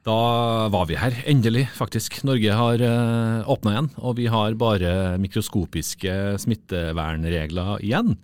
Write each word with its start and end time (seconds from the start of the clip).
Da 0.00 0.68
var 0.72 0.86
vi 0.88 0.96
her, 0.96 1.12
endelig, 1.28 1.66
faktisk. 1.76 2.22
Norge 2.24 2.54
har 2.56 2.80
uh, 2.80 3.48
åpna 3.52 3.74
igjen, 3.74 3.88
og 4.00 4.14
vi 4.16 4.28
har 4.32 4.54
bare 4.56 4.92
mikroskopiske 5.20 6.14
smittevernregler 6.40 7.82
igjen. 7.84 8.14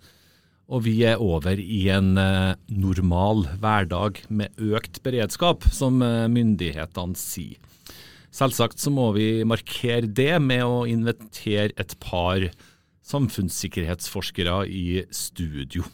Og 0.73 0.87
vi 0.87 0.95
er 1.05 1.21
over 1.21 1.59
i 1.61 1.83
en 1.93 2.15
uh, 2.17 2.57
normal 2.73 3.45
hverdag 3.61 4.23
med 4.33 4.57
økt 4.57 5.03
beredskap, 5.05 5.67
som 5.69 6.01
uh, 6.01 6.25
myndighetene 6.33 7.19
sier. 7.19 7.61
Selvsagt 8.33 8.81
så 8.81 8.89
må 8.93 9.11
vi 9.13 9.45
markere 9.45 10.09
det 10.09 10.33
med 10.41 10.63
å 10.65 10.79
invitere 10.89 11.75
et 11.77 11.93
par 12.01 12.41
samfunnssikkerhetsforskere 13.05 14.63
i 14.65 15.03
studio. 15.13 15.85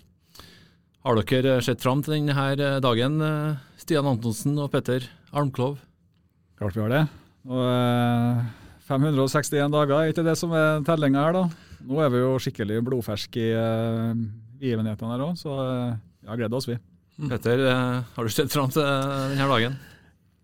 Har 1.03 1.19
dere 1.19 1.57
sett 1.63 1.83
fram 1.83 1.99
til 2.03 2.15
denne 2.15 2.79
dagen, 2.83 3.19
Stian 3.79 4.07
Antonsen 4.07 4.55
og 4.63 4.71
Petter 4.71 5.05
Almklov? 5.33 5.79
Klart 6.59 6.75
vi 6.77 6.81
har 6.83 6.91
det. 6.93 7.03
Og 7.49 7.63
561 8.85 9.55
eh, 9.57 9.69
dager 9.73 9.93
er 9.97 10.11
ikke 10.11 10.25
det 10.27 10.35
som 10.37 10.53
er 10.53 10.83
tellinga 10.85 11.23
her, 11.25 11.37
da. 11.39 11.71
Nå 11.83 12.01
er 12.03 12.11
vi 12.13 12.21
jo 12.21 12.35
skikkelig 12.39 12.83
blodferske 12.85 13.41
i 13.41 13.53
begivenhetene 14.63 15.15
her 15.15 15.23
òg, 15.25 15.39
så 15.39 15.55
uh, 15.57 15.95
ja, 16.23 16.37
gleder 16.37 16.59
oss, 16.59 16.69
vi. 16.69 16.77
Mm. 17.17 17.31
Petter, 17.31 17.63
uh, 17.65 18.03
har 18.13 18.29
du 18.29 18.33
sett 18.33 18.53
fram 18.53 18.69
til 18.71 18.85
denne 18.85 19.47
dagen? 19.49 19.79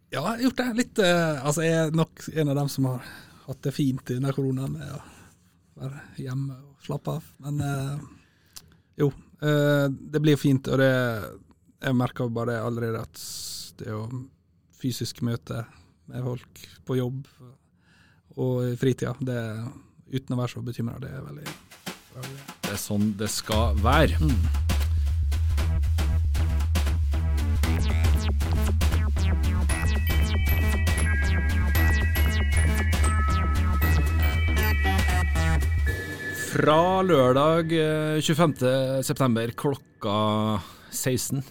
Ja, 0.10 0.24
jeg 0.24 0.26
har 0.26 0.42
gjort 0.48 0.64
det. 0.64 0.68
Litt, 0.80 1.04
uh, 1.06 1.46
altså 1.46 1.64
Jeg 1.68 1.78
er 1.84 1.96
nok 1.96 2.26
en 2.34 2.52
av 2.52 2.60
dem 2.60 2.74
som 2.74 2.90
har 2.90 3.06
hatt 3.46 3.62
det 3.68 3.76
fint 3.78 4.10
i 4.10 4.18
denne 4.18 4.34
koronaen 4.36 4.74
med 4.74 4.90
å 4.98 5.04
være 5.86 6.02
hjemme 6.26 6.58
og 6.58 6.90
slappe 6.90 7.16
av. 7.20 7.30
Men 7.46 7.62
jo, 9.00 9.08
det 9.40 10.20
blir 10.22 10.38
fint. 10.38 10.68
Og 10.68 10.82
det, 10.82 10.92
jeg 11.86 11.98
merker 11.98 12.34
bare 12.34 12.60
allerede 12.66 13.06
at 13.06 13.24
det 13.80 13.96
å 13.96 14.04
fysisk 14.80 15.24
møte 15.26 15.64
med 16.10 16.24
folk 16.26 16.64
på 16.88 16.98
jobb 16.98 17.28
og 18.40 18.64
i 18.70 18.76
fritida, 18.80 19.16
det, 19.20 19.40
uten 20.14 20.36
å 20.36 20.40
være 20.40 20.54
så 20.54 20.64
bekymra, 20.64 21.00
det 21.02 21.12
er 21.12 21.26
veldig 21.26 21.48
Det 22.64 22.74
er 22.74 22.80
sånn 22.80 23.14
det 23.20 23.30
skal 23.32 23.78
være. 23.84 24.20
Mm. 24.22 24.68
Fra 36.50 37.02
lørdag 37.06 37.72
25.9. 38.26 39.40
Eh, 39.40 39.52
klokka 39.56 40.16
16 40.92 41.44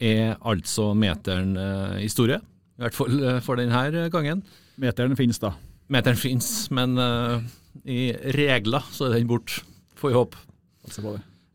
er 0.00 0.36
altså 0.40 0.90
meteren 0.96 1.54
uh, 1.58 1.96
historie. 2.00 2.40
I 2.80 2.86
hvert 2.86 2.96
fall 2.96 3.18
uh, 3.20 3.38
for 3.44 3.60
denne 3.60 4.08
gangen. 4.12 4.44
Meteren 4.80 5.16
finnes 5.18 5.40
da? 5.42 5.52
Meteren 5.92 6.18
finnes, 6.18 6.48
men 6.74 6.96
uh, 6.96 7.42
i 7.84 8.10
regler 8.36 8.86
så 8.94 9.08
er 9.08 9.18
den 9.18 9.28
borte, 9.30 9.60
får 10.00 10.12
vi 10.12 10.16
håpe. 10.16 10.44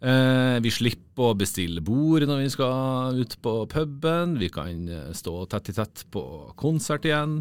Uh, 0.05 0.57
vi 0.61 0.71
slipper 0.73 1.31
å 1.31 1.37
bestille 1.37 1.81
bord 1.81 2.27
når 2.29 2.43
vi 2.43 2.51
skal 2.53 3.17
ut 3.17 3.37
på 3.41 3.55
puben. 3.71 4.35
Vi 4.41 4.51
kan 4.53 4.85
stå 5.17 5.39
tett 5.49 5.71
i 5.73 5.77
tett 5.79 6.05
på 6.13 6.25
konsert 6.59 7.07
igjen. 7.09 7.39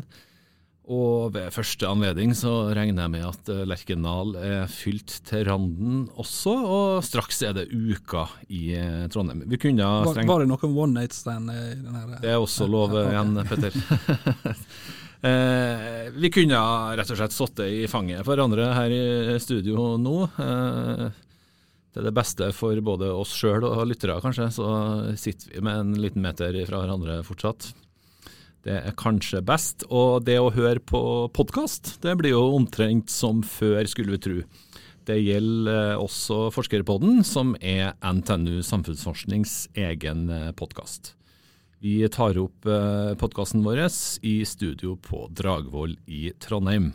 Og 0.85 1.31
ved 1.33 1.49
første 1.55 1.89
anledning 1.89 2.35
så 2.37 2.51
regner 2.77 3.07
jeg 3.07 3.13
med 3.15 3.23
at 3.25 3.49
eh, 3.49 3.63
Lerkendal 3.65 4.35
er 4.37 4.67
fylt 4.69 5.15
til 5.25 5.47
randen 5.49 6.03
også, 6.21 6.53
og 6.53 7.05
straks 7.07 7.41
er 7.49 7.55
det 7.57 7.71
uka 7.73 8.27
i 8.53 8.75
eh, 8.77 9.07
Trondheim. 9.13 9.47
Vi 9.49 9.61
kunne 9.63 9.81
strengt... 9.81 10.29
Var, 10.29 10.29
var 10.29 10.45
det 10.45 10.51
noen 10.51 10.77
one 10.77 11.01
night 11.01 11.17
stand 11.17 11.49
i 11.49 11.63
den 11.79 11.97
her? 11.97 12.19
Det 12.21 12.35
er 12.35 12.37
også 12.37 12.69
lov 12.69 12.93
igjen, 13.01 13.33
Petter. 13.49 13.79
eh, 15.31 16.11
vi 16.21 16.33
kunne 16.37 16.61
rett 17.01 17.15
og 17.15 17.21
slett 17.23 17.37
sittet 17.39 17.79
i 17.79 17.87
fanget 17.89 18.21
for 18.21 18.35
hverandre 18.35 18.69
her 18.77 18.93
i 18.93 19.39
studio 19.41 19.95
nå. 19.97 20.19
Eh, 20.37 21.07
til 21.95 22.11
det 22.11 22.13
beste 22.13 22.51
for 22.53 22.77
både 22.85 23.09
oss 23.15 23.33
sjøl 23.39 23.65
og 23.71 23.87
lyttere, 23.89 24.19
kanskje, 24.21 24.51
så 24.53 24.69
sitter 25.17 25.55
vi 25.55 25.65
med 25.65 25.81
en 25.81 25.97
liten 26.03 26.25
meter 26.27 26.61
fra 26.69 26.83
hverandre 26.83 27.23
fortsatt. 27.25 27.71
Det 28.65 28.77
er 28.81 28.95
kanskje 28.97 29.43
best. 29.45 29.85
Og 29.93 30.25
det 30.25 30.39
å 30.41 30.53
høre 30.55 30.81
på 30.81 31.01
podkast, 31.37 31.99
det 32.05 32.17
blir 32.17 32.33
jo 32.33 32.47
omtrent 32.57 33.13
som 33.13 33.43
før, 33.45 33.85
skulle 33.91 34.17
vi 34.17 34.23
tro. 34.25 34.39
Det 35.05 35.19
gjelder 35.21 35.93
eh, 35.93 36.01
også 36.01 36.49
Forskerpodden, 36.55 37.21
som 37.29 37.53
er 37.61 37.93
NTNU 38.01 38.63
Samfunnsforsknings 38.65 39.67
egen 39.77 40.31
eh, 40.33 40.49
podkast. 40.57 41.13
Vi 41.85 41.99
tar 42.09 42.41
opp 42.41 42.65
eh, 42.65 43.13
podkasten 43.21 43.61
vår 43.67 43.83
i 44.25 44.39
studio 44.49 44.97
på 44.97 45.27
Dragvoll 45.29 45.99
i 46.09 46.31
Trondheim. 46.41 46.95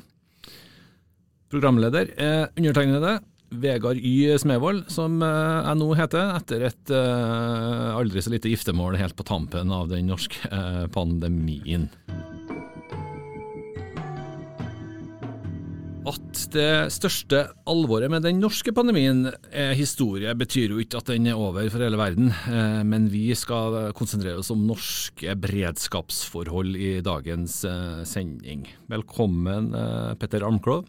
Programleder 1.53 2.09
er 2.18 2.50
undertegnede 2.58 3.19
Vegard 3.49 3.97
Y. 3.97 4.37
Smevold, 4.37 4.85
som 4.93 5.21
eh, 5.25 5.59
jeg 5.65 5.79
nå 5.79 5.89
heter, 5.97 6.33
etter 6.37 6.65
et 6.69 6.93
uh, 6.93 7.97
aldri 7.97 8.21
så 8.21 8.33
lite 8.33 8.51
giftermål 8.51 8.99
helt 8.99 9.17
på 9.17 9.25
tampen 9.27 9.73
av 9.73 9.89
den 9.89 10.09
norske 10.11 10.49
uh, 10.53 10.85
pandemien. 10.93 11.89
At 16.09 16.43
det 16.53 16.89
største 16.95 17.41
alvoret 17.69 18.09
med 18.09 18.23
den 18.25 18.39
norske 18.41 18.71
pandemien 18.73 19.27
er 19.51 19.75
historie, 19.77 20.31
betyr 20.37 20.73
jo 20.73 20.79
ikke 20.81 21.01
at 21.01 21.11
den 21.11 21.27
er 21.29 21.37
over 21.37 21.67
for 21.69 21.83
hele 21.85 21.99
verden. 21.99 22.31
Men 22.87 23.05
vi 23.13 23.27
skal 23.37 23.91
konsentrere 23.93 24.39
oss 24.41 24.49
om 24.49 24.63
norske 24.66 25.35
beredskapsforhold 25.37 26.79
i 26.79 26.95
dagens 27.05 27.59
sending. 28.09 28.63
Velkommen, 28.89 29.69
Petter 30.17 30.47
Armklov. 30.47 30.87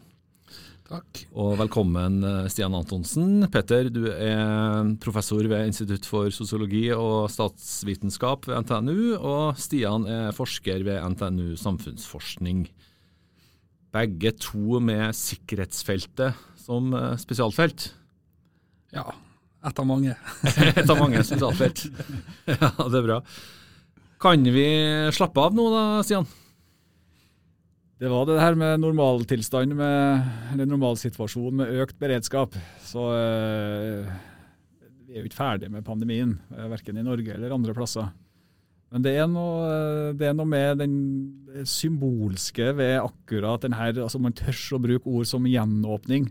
Takk. 0.91 1.21
Og 1.39 1.53
velkommen 1.61 2.17
eh, 2.27 2.47
Stian 2.51 2.75
Antonsen. 2.75 3.45
Petter, 3.55 3.87
du 3.95 4.09
er 4.11 4.89
professor 4.99 5.47
ved 5.47 5.69
Institutt 5.69 6.09
for 6.09 6.33
sosiologi 6.34 6.89
og 6.91 7.28
statsvitenskap 7.31 8.49
ved 8.51 8.65
NTNU, 8.65 9.15
og 9.15 9.61
Stian 9.61 10.09
er 10.11 10.34
forsker 10.34 10.83
ved 10.89 10.99
NTNU 11.12 11.55
samfunnsforskning. 11.62 12.65
Begge 13.95 14.34
to 14.43 14.83
med 14.83 15.15
sikkerhetsfeltet 15.15 16.34
som 16.59 16.91
eh, 16.99 17.15
spesialfelt. 17.22 17.93
Ja, 18.91 19.07
ett 19.62 19.78
av 19.78 19.87
mange. 19.87 20.19
Ett 20.75 20.91
av 20.91 20.99
mange 20.99 21.22
spesialfelt. 21.22 21.87
Ja, 22.51 22.75
det 22.83 22.99
er 22.99 23.07
bra. 23.07 23.22
Kan 24.21 24.43
vi 24.43 24.67
slappe 25.15 25.39
av 25.47 25.55
nå 25.55 25.71
da, 25.71 25.89
Stian? 26.03 26.27
Det 28.00 28.09
var 28.09 28.25
det 28.25 28.41
her 28.41 28.55
med 28.56 28.81
normaltilstand, 28.81 29.75
eller 29.77 30.69
normalsituasjonen 30.71 31.59
med 31.59 31.81
økt 31.83 31.99
beredskap. 32.00 32.55
Så 32.81 33.03
eh, 33.12 34.06
vi 35.05 35.12
er 35.12 35.21
jo 35.21 35.28
ikke 35.28 35.37
ferdig 35.37 35.69
med 35.69 35.84
pandemien, 35.84 36.33
eh, 36.55 36.71
verken 36.72 36.97
i 36.97 37.05
Norge 37.05 37.34
eller 37.34 37.53
andre 37.53 37.75
plasser. 37.77 38.09
Men 38.91 39.05
det 39.05 39.12
er 39.21 39.28
noe, 39.28 39.66
eh, 39.69 40.12
det 40.16 40.31
er 40.31 40.39
noe 40.39 40.49
med 40.49 40.81
den 40.81 40.94
symbolske 41.69 42.71
ved 42.78 43.03
akkurat 43.03 43.69
den 43.69 43.77
her, 43.77 43.93
altså 44.06 44.22
Man 44.22 44.39
tør 44.39 44.56
å 44.78 44.81
bruke 44.81 45.12
ord 45.19 45.28
som 45.28 45.44
gjenåpning. 45.44 46.31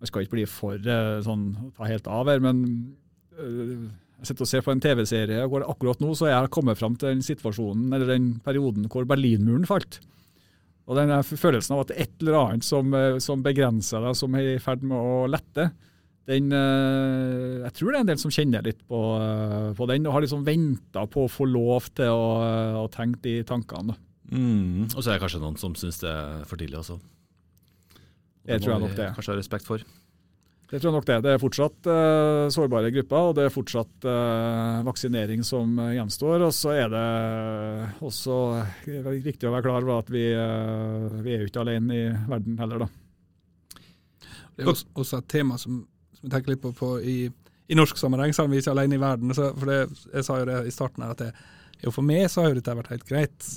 Man 0.00 0.08
skal 0.08 0.24
ikke 0.24 0.38
bli 0.38 0.48
for 0.48 0.80
sånn, 1.28 1.44
ta 1.76 1.84
helt 1.84 2.08
av 2.08 2.32
her, 2.32 2.40
men 2.40 2.64
jeg 3.36 4.30
sitter 4.30 4.48
og 4.48 4.52
ser 4.54 4.64
på 4.64 4.72
en 4.72 4.80
TV-serie 4.80 5.44
hvor 5.52 5.68
akkurat 5.68 6.00
nå 6.00 6.16
så 6.16 6.30
er 6.30 6.36
jeg 6.38 6.52
kommet 6.56 6.80
fram 6.80 6.96
til 6.96 7.12
den 7.12 7.24
situasjonen, 7.24 7.92
eller 7.92 8.08
den 8.08 8.34
perioden 8.40 8.88
hvor 8.88 9.04
Berlinmuren 9.04 9.68
falt. 9.68 10.00
Og 10.84 10.98
den 10.98 11.12
følelsen 11.24 11.76
av 11.76 11.86
at 11.86 11.94
et 11.96 12.20
eller 12.20 12.38
annet 12.40 12.66
som, 12.66 12.92
eh, 12.92 13.16
som 13.22 13.42
begrenser 13.44 14.04
deg, 14.04 14.16
som 14.18 14.34
er 14.36 14.54
i 14.54 14.60
ferd 14.60 14.84
med 14.84 14.98
å 14.98 15.24
lette, 15.30 15.70
den, 16.28 16.52
eh, 16.52 17.64
jeg 17.64 17.72
tror 17.76 17.90
det 17.90 17.96
er 17.96 18.04
en 18.04 18.12
del 18.12 18.20
som 18.20 18.32
kjenner 18.32 18.64
litt 18.64 18.80
på, 18.88 19.00
eh, 19.20 19.72
på 19.76 19.88
den, 19.88 20.06
og 20.06 20.12
har 20.12 20.24
liksom 20.24 20.44
venta 20.44 21.06
på 21.08 21.24
å 21.24 21.32
få 21.32 21.48
lov 21.48 21.88
til 21.94 22.12
å, 22.12 22.84
å 22.84 22.86
tenke 22.92 23.22
de 23.22 23.42
tankene. 23.44 23.96
Mm. 24.30 24.88
Og 24.92 25.00
så 25.00 25.10
er 25.10 25.16
det 25.16 25.24
kanskje 25.24 25.40
noen 25.40 25.58
som 25.60 25.74
syns 25.76 26.00
det 26.00 26.08
er 26.08 26.44
for 26.48 26.60
tidlig 26.60 26.80
også. 26.80 27.00
Det, 28.44 28.58
det 28.58 28.62
tror 28.62 28.74
jeg 28.74 28.84
nok 28.84 28.96
det. 28.96 29.10
Kanskje 29.16 29.32
ha 29.32 29.40
respekt 29.40 29.68
for. 29.68 29.84
Det 30.74 30.80
tror 30.82 30.90
jeg 30.90 30.96
nok 30.96 31.06
det. 31.06 31.16
Det 31.22 31.30
er 31.30 31.38
fortsatt 31.38 31.86
uh, 31.86 32.48
sårbare 32.50 32.88
grupper, 32.90 33.28
og 33.28 33.36
det 33.38 33.44
er 33.46 33.52
fortsatt 33.54 34.06
uh, 34.10 34.80
vaksinering 34.82 35.44
som 35.46 35.76
uh, 35.78 35.92
gjenstår. 35.94 36.42
Og 36.42 36.50
så 36.56 36.72
er 36.74 36.90
det 36.90 37.02
også 38.02 38.38
viktig 39.22 39.46
å 39.46 39.52
være 39.54 39.68
klar 39.68 39.86
over 39.86 40.00
at 40.00 40.10
vi, 40.10 40.24
vi 40.34 41.36
er 41.36 41.44
jo 41.44 41.46
ikke 41.52 41.62
alene 41.62 42.00
i 42.00 42.02
verden 42.26 42.58
heller, 42.58 42.82
da. 42.82 42.90
Det 44.56 44.66
er 44.66 44.72
også, 44.74 44.90
også 44.98 45.22
et 45.22 45.30
tema 45.30 45.60
som, 45.62 45.78
som 46.18 46.26
jeg 46.26 46.34
tenker 46.34 46.56
litt 46.56 46.64
på, 46.66 46.74
på 46.74 46.90
i, 47.06 47.16
i, 47.30 47.78
norsk 47.78 48.02
sammenheng, 48.02 48.34
selv 48.34 48.50
om 48.50 48.58
vi 48.58 48.64
ikke 48.64 48.74
er 48.74 48.80
alene 48.80 48.98
i 48.98 49.06
verden. 49.06 49.38
Så, 49.38 49.54
for 49.54 49.70
det, 49.70 49.80
Jeg 50.10 50.26
sa 50.26 50.42
jo 50.42 50.50
det 50.50 50.60
i 50.66 50.74
starten 50.74 51.06
her, 51.06 51.14
at 51.14 51.22
det, 51.22 51.32
jo, 51.86 51.94
for 51.94 52.10
meg 52.10 52.26
så 52.26 52.42
har 52.42 52.50
jo 52.50 52.58
dette 52.58 52.78
vært 52.82 52.94
helt 52.96 53.06
greit. 53.06 53.50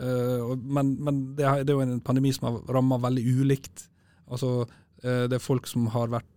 men, 0.00 0.96
men 0.96 1.24
det, 1.36 1.44
er, 1.44 1.60
det 1.60 1.74
er 1.74 1.76
jo 1.76 1.84
en 1.84 2.04
pandemi 2.04 2.32
som 2.32 2.48
har 2.48 2.60
ramma 2.72 2.96
veldig 3.04 3.40
ulikt. 3.42 3.90
Altså 4.30 4.62
Eh, 4.64 4.89
det 5.02 5.38
er 5.38 5.42
folk 5.42 5.68
som 5.70 5.88
har 5.94 6.10
vært 6.12 6.28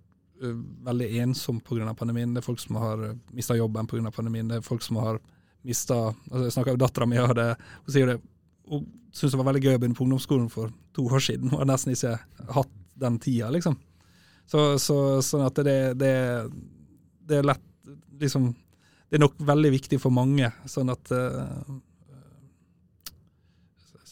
eh, 0.43 0.55
veldig 0.87 1.09
ensomme 1.23 1.63
pga. 1.65 1.93
pandemien. 1.97 2.33
Det 2.33 2.43
er 2.43 2.47
folk 2.47 2.61
som 2.63 2.79
har 2.81 3.03
eh, 3.09 3.15
mista 3.31 3.57
jobben 3.57 3.87
pga. 3.87 4.11
pandemien. 4.11 4.47
Det 4.47 4.61
er 4.61 4.67
folk 4.67 4.83
som 4.85 5.01
har 5.03 5.19
mista 5.63 5.95
altså 6.11 6.43
Jeg 6.43 6.53
snakka 6.57 6.71
med 6.75 6.83
dattera 6.83 7.05
mi, 7.07 7.19
og 7.23 7.37
hun 7.37 7.91
sier 7.93 8.09
det 8.09 8.19
hun 8.67 8.85
syntes 9.11 9.33
det 9.33 9.39
var 9.39 9.47
veldig 9.51 9.61
gøy 9.63 9.75
å 9.75 9.79
begynne 9.79 9.95
på 9.95 10.03
ungdomsskolen 10.05 10.49
for 10.51 10.71
to 10.95 11.05
år 11.07 11.23
siden. 11.23 11.51
Hun 11.51 11.61
har 11.61 11.69
nesten 11.69 11.93
ikke 11.93 12.17
hatt 12.55 12.71
den 12.99 13.19
tida, 13.19 13.49
liksom. 13.51 13.75
Så, 14.47 14.77
så, 14.79 14.97
sånn 15.23 15.43
at 15.45 15.59
det, 15.63 15.77
det, 15.99 16.13
det 17.23 17.39
er 17.39 17.47
lett 17.47 17.63
liksom 18.19 18.49
Det 19.07 19.17
er 19.17 19.23
nok 19.23 19.35
veldig 19.45 19.71
viktig 19.75 19.99
for 20.01 20.15
mange. 20.15 20.49
Sånn 20.65 20.89
at 20.91 21.11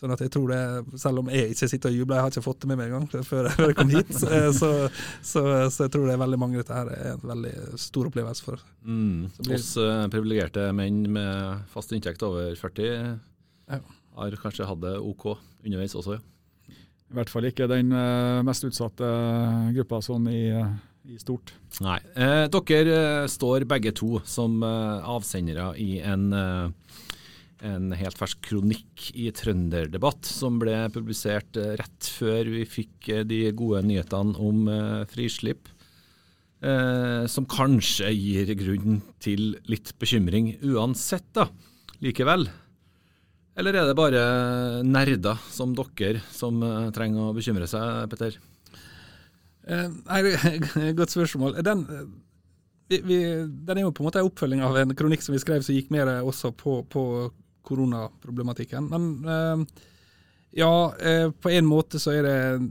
Sånn 0.02 0.16
at 0.16 0.22
jeg 0.24 0.32
tror 0.34 0.50
det, 0.50 0.62
Selv 0.98 1.22
om 1.22 1.30
jeg 1.30 1.54
ikke 1.54 1.68
sitter 1.70 1.92
og 1.92 2.00
jubler, 2.00 2.18
jeg 2.18 2.26
har 2.26 2.34
ikke 2.34 2.46
fått 2.48 2.64
det 2.64 2.70
med 2.72 2.80
meg 2.80 2.90
engang 2.90 3.26
før 3.32 3.50
jeg 3.52 3.78
kom 3.78 3.94
hit, 3.94 4.10
så, 4.22 4.32
så, 4.58 5.44
så, 5.70 5.84
jeg 5.86 5.94
tror 5.94 6.08
det 6.08 6.16
er 6.16 6.24
veldig 6.24 6.40
mange 6.42 6.58
dette 6.58 6.74
her 6.74 6.90
er 6.96 7.12
en 7.14 7.26
veldig 7.32 7.54
stor 7.82 8.10
opplevelse 8.10 8.46
for. 8.48 8.64
Mm. 8.82 9.30
Oss 9.54 9.76
eh, 9.78 10.06
privilegerte 10.14 10.66
menn 10.78 11.04
med 11.14 11.68
fast 11.74 11.94
inntekt 11.94 12.26
over 12.26 12.56
40 12.58 12.90
ja. 12.90 13.80
har 14.18 14.42
kanskje 14.42 14.70
hatt 14.72 14.82
det 14.82 14.98
OK 14.98 15.28
underveis 15.36 15.96
også, 16.00 16.18
ja. 16.18 16.26
I 17.12 17.18
hvert 17.20 17.30
fall 17.30 17.44
ikke 17.50 17.68
den 17.68 17.92
uh, 17.92 18.40
mest 18.48 18.64
utsatte 18.64 19.08
gruppa 19.76 19.98
sånn 20.00 20.30
i, 20.32 20.46
i 21.12 21.18
stort. 21.20 21.52
Nei. 21.84 21.98
Eh, 22.16 22.46
dere 22.48 23.28
står 23.30 23.68
begge 23.68 23.92
to 24.00 24.22
som 24.24 24.64
avsendere 24.64 25.74
i 25.76 25.98
en 26.00 26.32
en 27.66 27.92
helt 27.94 28.18
fersk 28.18 28.42
kronikk 28.50 29.10
i 29.18 29.30
Trønderdebatt 29.36 30.26
som 30.28 30.58
ble 30.62 30.76
publisert 30.94 31.58
eh, 31.60 31.76
rett 31.80 32.10
før 32.18 32.50
vi 32.56 32.66
fikk 32.70 33.10
eh, 33.14 33.24
de 33.28 33.44
gode 33.58 33.84
nyhetene 33.88 34.34
om 34.42 34.66
eh, 34.72 35.04
frislipp. 35.12 35.70
Som 36.62 37.48
kanskje 37.50 38.12
gir 38.14 38.52
grunn 38.54 39.00
til 39.18 39.56
litt 39.66 39.96
bekymring 39.98 40.52
uansett, 40.62 41.26
da, 41.34 41.48
likevel. 42.06 42.44
Eller 43.58 43.80
er 43.80 43.90
det 43.90 43.96
bare 43.98 44.22
nerder 44.86 45.42
som 45.50 45.74
dere 45.74 46.22
som 46.30 46.62
trenger 46.94 47.32
å 47.32 47.34
bekymre 47.34 47.66
seg, 47.66 48.06
Petter? 48.14 48.38
Nei, 49.66 50.22
godt 51.00 51.16
spørsmål. 51.16 51.58
Den, 51.66 51.82
vi, 52.94 53.02
vi, 53.10 53.20
den 53.42 53.82
er 53.82 53.88
jo 53.88 53.96
på 53.98 54.06
en 54.06 54.12
måte 54.12 54.22
en 54.22 54.30
oppfølging 54.30 54.62
av 54.62 54.78
en 54.84 54.94
kronikk 54.94 55.26
som 55.26 55.34
vi 55.34 55.42
skrev 55.42 55.66
som 55.66 55.74
gikk 55.74 55.90
mer 55.98 56.14
også 56.22 56.54
på, 56.62 56.84
på 56.94 57.08
koronaproblematikken. 57.64 58.90
Men 58.90 59.26
eh, 59.26 59.58
ja, 60.52 60.96
eh, 61.00 61.32
på 61.32 61.50
en 61.50 61.66
måte 61.66 62.00
så 62.00 62.12
er 62.12 62.24
det 62.28 62.70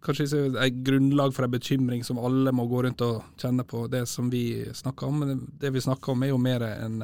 kanskje 0.00 0.24
ikke 0.26 0.64
et 0.64 0.78
grunnlag 0.84 1.34
for 1.36 1.44
en 1.44 1.52
bekymring 1.52 2.04
som 2.06 2.18
alle 2.22 2.52
må 2.56 2.64
gå 2.70 2.82
rundt 2.86 3.02
og 3.04 3.22
kjenne 3.40 3.66
på, 3.68 3.84
det 3.92 4.06
som 4.08 4.30
vi 4.32 4.64
snakker 4.74 5.10
om. 5.10 5.24
Men 5.24 5.42
det 5.60 5.74
vi 5.74 5.84
snakker 5.84 6.14
om 6.14 6.24
er 6.24 6.32
jo 6.32 6.40
mer 6.40 6.64
en, 6.70 7.02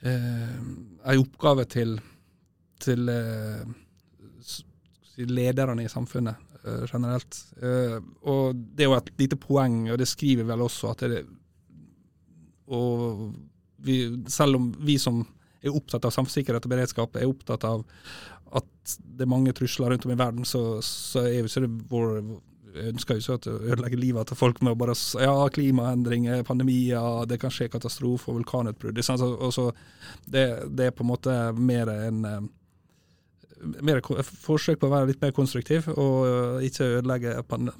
eh, 0.00 0.54
en 1.04 1.24
oppgave 1.24 1.68
til, 1.68 1.98
til 2.80 3.10
lederne 5.28 5.84
i 5.84 5.92
samfunnet 5.92 6.46
generelt. 6.90 7.36
Og 8.28 8.56
det 8.56 8.84
er 8.84 8.88
jo 8.90 8.96
et 8.96 9.12
lite 9.20 9.36
poeng, 9.40 9.86
og 9.92 9.98
det 10.00 10.08
skriver 10.10 10.44
vel 10.44 10.64
også, 10.66 10.90
at 10.92 11.04
det 11.08 11.20
og 12.68 13.30
vi, 13.84 14.00
selv 14.30 14.58
om 14.58 14.70
vi 14.84 14.98
som 15.00 15.22
er 15.62 15.74
opptatt 15.74 16.06
av 16.06 16.14
samfunnssikkerhet 16.14 16.66
og 16.66 16.72
beredskap, 16.72 17.16
er 17.16 17.30
opptatt 17.30 17.66
av 17.66 17.86
at 18.58 18.98
det 19.04 19.26
er 19.26 19.30
mange 19.30 19.52
trusler 19.56 19.92
rundt 19.92 20.06
om 20.06 20.14
i 20.14 20.18
verden, 20.18 20.46
så, 20.48 20.78
så 20.84 21.26
er 21.26 21.40
jo 21.40 21.48
ikke 21.50 21.66
det 21.66 21.72
vår 21.90 22.14
ønsker 22.78 23.16
jo 23.18 23.34
ikke 23.34 23.50
å 23.50 23.58
ødelegge 23.72 23.98
livet 23.98 24.28
til 24.28 24.38
folk 24.38 24.60
med 24.62 24.74
å 24.74 24.78
bare 24.78 24.94
Ja, 25.22 25.48
klimaendringer, 25.52 26.44
pandemier, 26.46 27.24
det 27.26 27.40
kan 27.42 27.52
skje 27.52 27.70
katastrofer, 27.72 28.36
vulkanutbrudd. 28.36 28.98
Det, 28.98 30.44
det, 30.68 30.86
er 30.86 30.94
på 30.94 31.04
en 31.04 31.10
måte 31.10 31.34
mer 31.56 31.90
en 31.90 32.22
mer 33.82 34.00
forsøk 34.22 34.78
på 34.78 34.86
å 34.86 34.92
være 34.92 35.10
litt 35.10 35.22
mer 35.22 35.34
konstruktiv, 35.34 35.88
og 35.90 36.62
ikke 36.62 36.92
ødelegge 37.00 37.34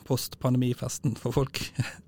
post-pandemifesten 0.09 1.15
for 1.21 1.37
folk. 1.37 1.62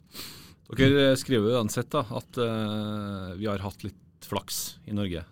Dere 0.79 1.15
skriver 1.19 1.57
uansett 1.59 1.91
da, 1.91 2.05
at 2.15 2.39
uh, 2.39 3.33
vi 3.39 3.49
har 3.51 3.63
hatt 3.65 3.83
litt 3.83 4.27
flaks 4.27 4.79
i 4.87 4.95
Norge 4.95 5.25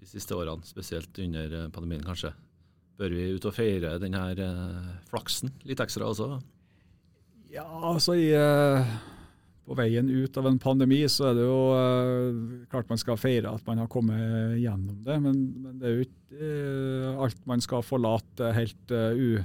de 0.00 0.08
siste 0.08 0.34
årene, 0.34 0.64
spesielt 0.64 1.18
under 1.20 1.52
eh, 1.52 1.66
pandemien 1.70 2.00
kanskje. 2.02 2.30
Bør 2.98 3.12
vi 3.12 3.26
ut 3.36 3.44
og 3.46 3.52
feire 3.52 3.98
denne 4.00 4.22
uh, 4.40 4.86
flaksen 5.10 5.52
litt 5.68 5.82
ekstra 5.84 6.08
også? 6.08 6.38
Ja, 7.52 7.66
altså 7.92 8.16
i, 8.16 8.30
uh, 8.32 8.80
på 9.68 9.76
veien 9.76 10.08
ut 10.08 10.40
av 10.40 10.48
en 10.48 10.58
pandemi 10.62 11.02
så 11.12 11.28
er 11.28 11.36
det 11.36 11.44
jo 11.44 11.60
klart 12.72 12.88
man 12.90 13.02
skal 13.02 13.20
feire 13.20 13.52
at 13.52 13.68
man 13.68 13.84
har 13.84 13.92
kommet 13.92 14.56
gjennom 14.58 15.04
det, 15.04 15.20
men, 15.22 15.44
men 15.60 15.78
det 15.78 15.90
er 15.90 15.94
jo 15.98 16.08
ikke 16.08 17.14
alt 17.26 17.46
man 17.52 17.62
skal 17.62 17.84
forlate 17.86 18.54
helt 18.56 18.96
uh, 18.96 19.44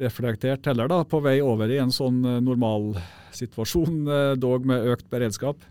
reflektert 0.00 0.66
heller, 0.66 0.88
da, 0.88 1.02
på 1.04 1.20
vei 1.24 1.38
over 1.44 1.70
i 1.70 1.78
en 1.82 1.92
sånn 1.92 2.22
eh, 2.24 2.40
normalsituasjon, 2.44 4.00
eh, 4.08 4.32
dog 4.40 4.66
med 4.68 4.88
økt 4.94 5.08
beredskap. 5.12 5.62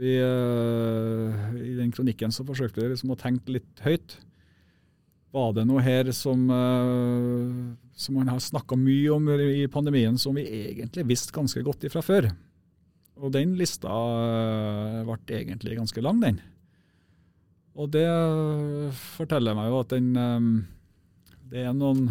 Vi, 0.00 0.16
eh, 0.16 1.54
I 1.60 1.76
den 1.78 1.92
kronikken 1.92 2.32
så 2.32 2.44
forsøkte 2.48 2.82
vi 2.82 2.90
liksom 2.92 3.12
å 3.12 3.20
tenke 3.20 3.58
litt 3.58 3.84
høyt. 3.84 4.18
Var 5.30 5.52
det 5.54 5.66
noe 5.68 5.82
her 5.84 6.08
som, 6.10 6.40
som 7.94 8.16
man 8.18 8.32
har 8.32 8.40
snakka 8.42 8.74
mye 8.74 9.12
om 9.14 9.28
i 9.30 9.68
pandemien, 9.70 10.16
som 10.18 10.34
vi 10.34 10.42
egentlig 10.42 11.04
visste 11.06 11.30
ganske 11.36 11.62
godt 11.62 11.86
ifra 11.86 12.02
før? 12.02 12.26
Og 13.14 13.30
den 13.36 13.52
lista 13.54 13.94
ble 15.06 15.36
egentlig 15.38 15.78
ganske 15.78 16.02
lang, 16.02 16.18
den. 16.18 16.40
Og 17.78 17.92
det 17.94 18.08
forteller 19.14 19.54
meg 19.54 19.70
jo 19.70 19.78
at 19.84 19.94
den 19.94 20.10
Det 21.46 21.62
er 21.62 21.78
noen 21.78 22.10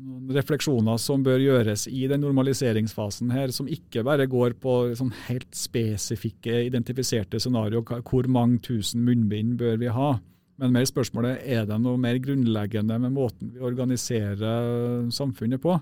noen 0.00 0.32
refleksjoner 0.32 0.98
som 1.00 1.22
bør 1.24 1.42
gjøres 1.42 1.84
i 1.90 2.06
den 2.10 2.22
normaliseringsfasen 2.24 3.32
her, 3.34 3.52
som 3.54 3.68
ikke 3.70 4.04
bare 4.06 4.28
går 4.30 4.56
på 4.62 4.76
sånn 4.98 5.12
helt 5.26 5.50
spesifikke, 5.56 6.64
identifiserte 6.68 7.40
scenarioer. 7.42 8.02
Hvor 8.06 8.28
mange 8.32 8.62
tusen 8.64 9.04
munnbind 9.06 9.58
bør 9.60 9.80
vi 9.82 9.92
ha? 9.92 10.14
Men 10.62 10.74
mer 10.74 10.86
spørsmålet 10.88 11.42
er 11.48 11.66
det 11.68 11.78
noe 11.82 12.00
mer 12.00 12.20
grunnleggende 12.22 12.98
med 13.02 13.14
måten 13.16 13.52
vi 13.54 13.64
organiserer 13.64 15.08
samfunnet 15.12 15.62
på, 15.62 15.78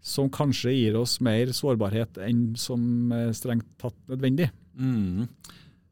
som 0.00 0.30
kanskje 0.32 0.72
gir 0.74 0.96
oss 1.00 1.18
mer 1.24 1.52
sårbarhet 1.54 2.20
enn 2.24 2.54
som 2.58 3.12
er 3.14 3.34
strengt 3.36 3.68
tatt 3.80 3.96
nødvendig. 4.08 4.48
Mm. 4.80 5.28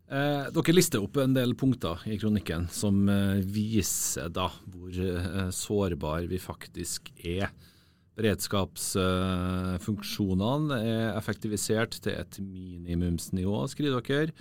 Eh, 0.09 0.47
dere 0.57 0.73
lister 0.73 1.03
opp 1.05 1.19
en 1.21 1.35
del 1.37 1.51
punkter 1.59 2.01
i 2.09 2.15
kronikken 2.17 2.65
som 2.73 3.11
eh, 3.13 3.45
viser 3.45 4.31
da 4.33 4.49
hvor 4.73 4.88
eh, 4.88 5.53
sårbar 5.53 6.25
vi 6.31 6.38
faktisk 6.41 7.12
er. 7.21 7.53
Beredskapsfunksjonene 8.17 10.79
er 10.81 11.12
effektivisert 11.12 12.00
til 12.03 12.12
et 12.17 12.38
minimumsnivå, 12.41 13.69
skriver 13.69 14.00
dere. 14.09 14.33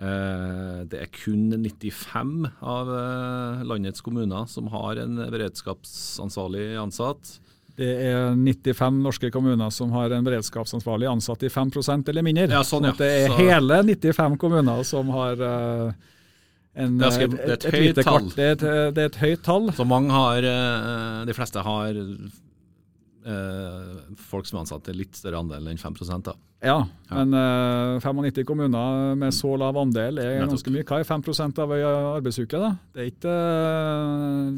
Eh, 0.00 0.88
det 0.88 0.98
er 0.98 1.06
kun 1.12 1.52
95 1.60 2.48
av 2.64 2.88
eh, 2.96 3.60
landets 3.68 4.00
kommuner 4.00 4.48
som 4.48 4.72
har 4.72 4.96
en 5.04 5.28
beredskapsansvarlig 5.28 6.72
ansatt. 6.80 7.36
Det 7.82 7.90
er 8.06 8.36
95 8.38 9.02
norske 9.02 9.32
kommuner 9.34 9.72
som 9.74 9.92
har 9.96 10.14
en 10.14 10.26
beredskapsansvarlig 10.26 11.10
ansatt 11.10 11.42
i 11.42 11.50
5% 11.50 12.08
eller 12.12 12.26
mindre. 12.26 12.48
Ja, 12.52 12.62
sånn, 12.66 12.86
ja. 12.86 12.94
det 12.98 13.10
er 13.24 13.32
så... 13.32 13.38
hele 13.42 13.82
95 13.90 14.38
kommuner 14.40 14.84
som 14.86 15.10
har 15.16 15.42
uh, 15.42 16.12
en, 16.78 16.94
det 17.00 17.10
er, 17.10 17.26
et, 17.26 17.34
et, 17.34 17.66
et, 17.66 17.74
høyt 17.74 18.00
tall. 18.06 18.30
Det 18.32 18.46
et, 18.54 18.62
det 18.96 19.02
er 19.02 19.10
et 19.10 19.20
høyt 19.20 19.42
tall. 19.44 19.68
Så 19.76 19.84
mange 19.88 20.14
har, 20.14 20.46
de 21.28 21.34
fleste 21.36 21.64
har 21.66 21.98
folk 23.22 24.48
som 24.48 24.58
er 24.58 24.64
ansatt 24.64 24.82
til 24.88 24.96
litt 24.98 25.14
større 25.14 25.42
andel 25.44 25.68
enn 25.70 25.78
5 25.78 25.94
da. 26.26 26.34
Ja, 26.62 26.76
ja. 27.10 27.18
men 27.18 27.34
uh, 27.34 27.98
95 28.02 28.46
kommuner 28.46 29.16
med 29.18 29.34
så 29.34 29.50
lav 29.58 29.78
andel 29.80 30.20
er 30.22 30.44
ganske 30.46 30.70
mye. 30.70 30.86
Hva 30.86 31.00
er 31.02 31.08
5 31.08 31.58
av 31.64 31.74
ei 31.74 31.82
arbeidsuke? 31.82 32.60
da? 32.62 32.70
Det 32.94 33.02
er 33.02 33.10
ikke, 33.10 33.34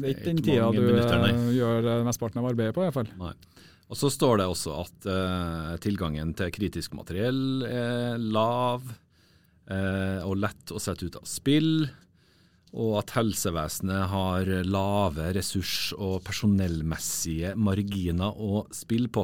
det 0.01 0.09
er 0.09 0.13
ikke 0.13 0.27
den 0.29 0.41
tida 0.45 0.69
du 0.73 0.81
minutter, 0.85 1.25
gjør 1.57 1.89
mesteparten 2.05 2.43
av 2.43 2.49
arbeidet 2.51 2.77
på. 2.77 2.83
i 2.83 2.89
hvert 2.89 2.99
fall. 2.99 3.09
Nei. 3.21 3.33
Og 3.89 3.97
Så 3.97 4.09
står 4.13 4.41
det 4.41 4.47
også 4.49 4.77
at 4.81 5.09
uh, 5.09 5.73
tilgangen 5.81 6.33
til 6.37 6.53
kritisk 6.53 6.95
materiell 6.97 7.65
er 7.69 8.21
lav 8.21 8.85
uh, 8.85 10.21
og 10.25 10.39
lett 10.41 10.73
å 10.73 10.81
sette 10.81 11.09
ut 11.09 11.19
av 11.21 11.29
spill 11.29 11.87
og 12.75 12.97
at 12.99 13.13
helsevesenet 13.15 14.09
har 14.11 14.49
lave 14.67 15.29
ressurs- 15.37 15.93
og 15.95 16.19
personellmessige 16.27 17.53
marginer 17.55 18.35
å 18.35 18.65
spille 18.75 19.07
på. 19.07 19.23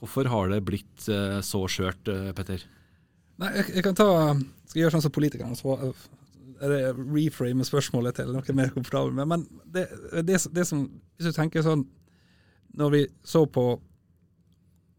Hvorfor 0.00 0.28
har 0.28 0.50
det 0.52 0.60
blitt 0.68 1.06
uh, 1.08 1.40
så 1.40 1.62
skjørt, 1.70 2.10
uh, 2.12 2.28
Petter? 2.36 2.66
Nei, 3.40 3.54
jeg, 3.56 3.70
jeg, 3.78 3.84
kan 3.86 3.96
ta, 3.96 4.08
skal 4.68 4.82
gjøre 4.82 4.96
sånn 4.96 5.06
som 5.06 5.14
politikerne. 5.14 5.56
Så 5.56 5.78
er 6.60 6.70
det 6.70 6.92
reframe 6.98 7.64
spørsmålet 7.66 8.20
til 8.20 8.30
noe 8.34 8.56
mer 8.56 8.72
komfortabelt. 8.74 9.16
Men 9.32 9.46
det, 9.64 9.88
det, 10.20 10.38
det, 10.54 10.66
som, 10.68 10.84
hvis 11.16 11.30
du 11.30 11.36
tenker 11.36 11.64
sånn 11.66 11.86
Når 12.78 12.90
vi 12.90 13.00
så 13.22 13.44
på 13.46 13.64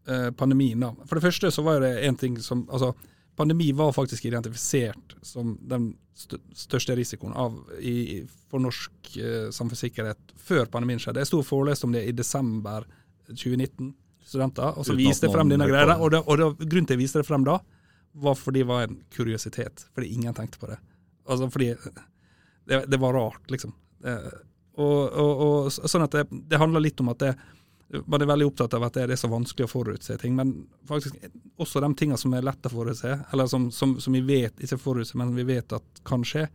eh, 0.08 0.30
pandemien, 0.32 0.80
da. 0.80 0.94
For 1.04 1.18
det 1.18 1.26
første 1.26 1.50
så 1.52 1.64
var 1.64 1.82
det 1.84 1.98
én 2.08 2.16
ting 2.16 2.38
som 2.40 2.64
altså, 2.72 2.94
pandemi 3.36 3.70
var 3.76 3.92
faktisk 3.92 4.24
identifisert 4.24 5.16
som 5.22 5.54
den 5.60 5.90
største 6.56 6.96
risikoen 6.96 7.34
av, 7.36 7.58
i, 7.78 8.22
for 8.50 8.62
norsk 8.64 9.16
eh, 9.20 9.48
samfunnssikkerhet 9.52 10.34
før 10.40 10.70
pandemien 10.72 11.00
skjedde. 11.02 11.20
Jeg 11.22 11.30
sto 11.30 11.42
og 11.42 11.48
foreleste 11.48 11.88
om 11.88 11.94
det 11.96 12.06
i 12.08 12.14
desember 12.16 12.86
2019, 13.28 13.92
studenter, 14.26 14.72
og 14.74 14.86
så 14.88 14.96
viste 14.98 15.28
jeg 15.28 15.34
frem 15.36 15.52
denne 15.52 15.68
greia. 15.68 15.98
Og, 16.00 16.10
det, 16.14 16.22
og 16.24 16.40
det, 16.40 16.66
grunnen 16.66 16.88
til 16.88 16.96
jeg 16.96 17.04
viste 17.04 17.22
det 17.22 17.28
frem 17.28 17.44
da, 17.46 17.60
var 18.16 18.38
fordi 18.38 18.64
det 18.64 18.70
var 18.70 18.86
en 18.86 18.96
kuriositet. 19.12 19.84
Fordi 19.94 20.08
ingen 20.16 20.34
tenkte 20.34 20.58
på 20.62 20.70
det. 20.70 20.80
Altså 21.28 21.50
fordi 21.52 21.74
det, 22.66 22.80
det 22.88 23.00
var 23.02 23.14
rart, 23.14 23.44
liksom. 23.52 23.74
Og, 24.76 24.98
og, 25.12 25.30
og, 25.46 25.68
sånn 25.72 26.04
at 26.04 26.16
det, 26.16 26.24
det 26.50 26.60
handler 26.60 26.84
litt 26.84 27.00
om 27.00 27.12
at 27.12 27.22
det, 27.22 27.34
man 28.06 28.22
er 28.22 28.28
veldig 28.28 28.46
opptatt 28.48 28.74
av 28.74 28.84
at 28.86 28.96
det 28.98 29.04
er 29.14 29.20
så 29.20 29.30
vanskelig 29.30 29.68
å 29.68 29.70
forutse 29.70 30.16
ting. 30.18 30.34
Men 30.38 30.52
faktisk 30.88 31.20
også 31.62 31.82
de 31.84 31.90
tingene 31.98 32.18
som 32.18 32.34
er 32.34 32.46
lett 32.46 32.66
å 32.66 32.72
forutse, 32.72 33.12
eller 33.32 33.50
som, 33.50 33.68
som, 33.74 33.96
som 34.02 34.16
vi 34.16 34.24
vet 34.26 34.58
ikke 34.62 34.80
forutse, 34.80 35.18
men 35.18 35.34
vi 35.36 35.46
vet 35.46 35.76
at 35.76 36.02
kan 36.06 36.24
skje, 36.26 36.46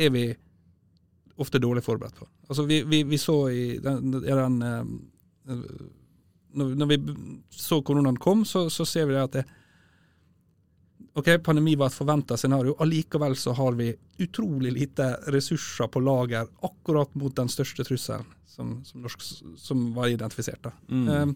er 0.00 0.14
vi 0.14 0.24
ofte 1.40 1.60
dårlig 1.60 1.84
forberedt 1.84 2.16
på. 2.20 2.28
Altså 2.48 2.64
vi, 2.68 2.82
vi, 2.88 3.02
vi 3.08 3.18
så 3.20 3.36
i 3.52 3.64
den, 3.82 4.16
den 4.24 4.62
uh, 4.64 5.56
når, 6.52 6.86
vi 6.90 6.98
så 7.54 7.80
koronaen 7.82 8.18
kom, 8.20 8.44
så, 8.44 8.68
så 8.72 8.86
ser 8.88 9.08
vi 9.10 9.18
at 9.20 9.36
det, 9.36 9.44
ok, 11.14 11.30
pandemi 11.44 11.74
var 11.78 11.90
et 11.90 11.96
forventa 11.96 12.36
scenario. 12.38 12.76
Allikevel 12.82 13.36
så 13.36 13.54
har 13.56 13.78
vi 13.78 13.90
utrolig 14.22 14.72
lite 14.72 15.12
ressurser 15.34 15.88
på 15.90 16.02
lager 16.04 16.50
akkurat 16.66 17.14
mot 17.18 17.34
den 17.36 17.50
største 17.50 17.86
trusselen 17.86 18.28
som, 18.50 18.76
som, 18.84 19.02
norsk, 19.02 19.22
som 19.58 19.88
var 19.94 20.10
identifisert. 20.12 20.62
da. 20.62 20.72
Mm. 20.88 21.08
Um, 21.08 21.34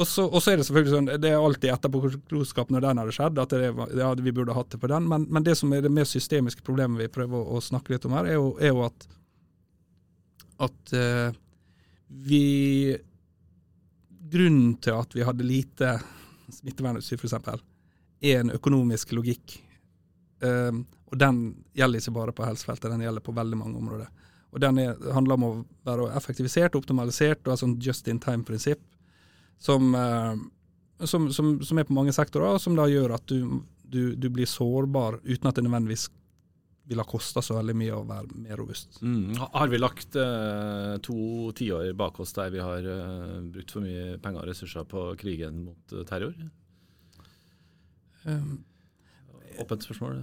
og 0.00 0.08
så, 0.08 0.24
er 0.48 0.56
det 0.56 0.64
selvfølgelig 0.64 0.92
sånn, 0.94 1.08
det 1.20 1.28
er 1.28 1.36
alltid 1.36 1.68
etterpåklokskap 1.74 2.70
når 2.72 2.84
den 2.86 3.00
hadde 3.02 3.12
skjedd, 3.12 3.40
at 3.42 3.50
det, 3.52 3.72
det 3.92 4.06
hadde, 4.06 4.24
vi 4.24 4.32
burde 4.32 4.54
hatt 4.56 4.70
det 4.72 4.80
på 4.80 4.88
den. 4.88 5.08
Men, 5.08 5.26
men, 5.28 5.44
det 5.44 5.58
som 5.60 5.72
er 5.76 5.84
det 5.84 5.92
mer 5.92 6.08
systemiske 6.08 6.64
problemet 6.64 7.02
vi 7.02 7.12
prøver 7.12 7.36
å, 7.36 7.58
å 7.58 7.64
snakke 7.64 7.92
litt 7.92 8.06
om 8.08 8.16
her, 8.16 8.30
er 8.30 8.38
jo, 8.38 8.54
er 8.56 8.72
jo 8.72 8.86
at, 8.88 9.08
at 10.68 10.94
uh, 10.96 11.40
vi 12.28 12.44
Grunnen 14.32 14.78
til 14.80 14.96
at 14.96 15.12
vi 15.12 15.24
hadde 15.28 15.44
lite 15.44 15.88
smittevernutstyr, 16.56 17.20
f.eks., 17.20 17.34
er 18.22 18.40
en 18.40 18.54
økonomisk 18.54 19.12
logikk. 19.16 19.58
Um, 20.42 20.84
og 21.12 21.18
den 21.20 21.42
gjelder 21.76 22.00
ikke 22.00 22.16
bare 22.16 22.34
på 22.36 22.46
helsefeltet, 22.46 22.90
den 22.90 23.04
gjelder 23.04 23.24
på 23.24 23.34
veldig 23.36 23.58
mange 23.58 23.78
områder. 23.78 24.08
Og 24.52 24.60
Den 24.60 24.78
er, 24.82 24.96
handler 25.14 25.38
om 25.38 25.44
å 25.46 25.52
være 25.88 26.10
effektivisert 26.16 26.74
optimalisert 26.76 27.46
og 27.46 27.54
et 27.54 27.62
sånt 27.62 27.84
just 27.84 28.08
in 28.08 28.20
time-prinsipp 28.20 28.82
som, 29.62 29.94
uh, 29.94 30.34
som, 31.04 31.30
som, 31.32 31.54
som, 31.62 31.78
er 31.78 31.86
på 31.88 31.96
mange 31.96 32.12
sektorer, 32.12 32.56
og 32.56 32.60
som 32.60 32.76
da 32.76 32.88
gjør 32.90 33.16
at 33.16 33.28
du, 33.30 33.62
du, 33.84 34.14
du 34.16 34.28
blir 34.32 34.48
sårbar 34.50 35.20
uten 35.24 35.48
at 35.48 35.56
det 35.56 35.64
nødvendigvis 35.66 36.08
vil 36.84 36.98
ha 36.98 37.06
kosta 37.06 37.42
så 37.44 37.56
veldig 37.56 37.74
mye 37.78 37.94
å 37.94 38.06
være 38.06 38.40
mer 38.42 38.58
robust. 38.58 38.98
Mm. 39.06 39.36
Har 39.38 39.70
vi 39.70 39.78
lagt 39.78 40.16
eh, 40.18 40.96
to 41.06 41.52
tiår 41.56 41.92
bak 41.98 42.18
oss 42.20 42.34
der 42.34 42.50
vi 42.50 42.62
har 42.62 42.88
eh, 42.90 43.36
brukt 43.54 43.70
for 43.70 43.86
mye 43.86 44.18
penger 44.22 44.42
og 44.42 44.50
ressurser 44.50 44.88
på 44.90 45.04
krigen 45.20 45.62
mot 45.68 45.94
terror? 46.08 46.34
Um, 48.24 48.62
Åpent 49.60 49.84
spørsmål? 49.84 50.20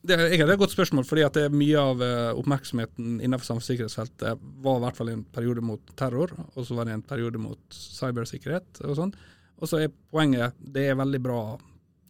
Det 0.00 0.16
er 0.16 0.30
egentlig 0.30 0.54
et 0.54 0.62
godt 0.62 0.72
spørsmål, 0.72 1.04
fordi 1.04 1.24
at 1.26 1.36
det 1.36 1.48
mye 1.52 1.80
av 1.80 2.00
uh, 2.00 2.38
oppmerksomheten 2.40 3.18
innenfor 3.20 3.50
samfunnssikkerhetsfeltet 3.50 4.44
var 4.64 4.78
i 4.78 4.84
hvert 4.86 5.00
fall 5.00 5.12
en 5.12 5.24
periode 5.34 5.64
mot 5.64 5.92
terror, 5.98 6.32
og 6.54 6.64
så 6.64 6.76
var 6.78 6.88
det 6.88 6.96
en 6.96 7.04
periode 7.04 7.40
mot 7.42 7.60
cybersikkerhet 7.76 8.80
og 8.86 8.96
sånn. 8.96 9.12
Og 9.60 9.68
så 9.68 9.82
er 9.82 9.92
poenget 9.92 10.56
det 10.56 10.86
er 10.88 11.00
veldig 11.00 11.20
bra 11.24 11.40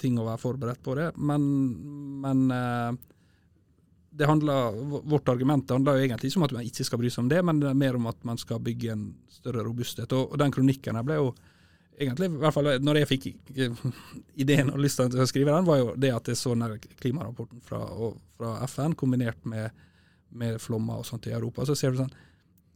ting 0.01 0.21
å 0.21 0.29
være 0.29 0.41
forberedt 0.41 0.85
på 0.85 0.95
det, 1.01 1.09
men, 1.19 1.49
men 2.23 2.45
uh, 2.55 2.93
det 4.11 4.27
handler, 4.27 4.79
vårt 5.11 5.29
argument 5.29 5.71
handler 5.71 5.99
jo 5.99 6.07
egentlig 6.07 6.31
ikke 6.31 6.41
om 6.41 6.47
at 6.47 6.55
man 6.61 6.67
ikke 6.67 6.87
skal 6.87 7.01
bry 7.03 7.11
seg 7.11 7.25
om 7.25 7.31
det, 7.31 7.43
men 7.47 7.61
det 7.63 7.71
er 7.71 7.83
mer 7.83 7.99
om 7.99 8.07
at 8.11 8.23
man 8.27 8.39
skal 8.39 8.63
bygge 8.63 8.95
en 8.95 9.05
større 9.31 9.65
robusthet. 9.67 10.11
Og, 10.15 10.31
og 10.31 10.41
den 10.41 10.55
kronikken 10.55 10.99
her 10.99 11.07
ble 11.07 11.19
jo 11.21 11.31
egentlig, 12.01 12.31
i 12.31 12.41
hvert 12.41 12.57
fall 12.57 12.71
når 12.83 13.03
jeg 13.03 13.11
fikk 13.11 13.29
ideen 14.41 14.73
og 14.73 14.81
lyst 14.83 15.01
til 15.01 15.21
å 15.21 15.29
skrive 15.29 15.55
den, 15.55 15.69
var 15.69 15.81
jo 15.83 15.93
det 16.01 16.13
at 16.17 16.31
jeg 16.31 16.41
så 16.41 16.55
den 16.57 16.81
klimarapporten 17.01 17.63
fra, 17.65 17.83
fra, 18.39 18.57
FN 18.71 18.97
kombinert 18.99 19.45
med, 19.49 19.71
med 20.31 20.61
flommer 20.63 21.03
og 21.03 21.09
sånt 21.09 21.29
i 21.29 21.35
Europa. 21.37 21.67
Så 21.69 21.79
ser 21.79 21.95
du 21.95 22.03
sånn 22.03 22.15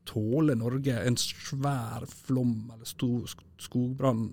Tåler 0.05 0.59
Norge 0.61 0.99
en 1.01 1.17
svær 1.17 2.05
flom 2.11 2.73
eller 2.75 2.89
stor 2.89 3.31
skogbrann? 3.63 4.27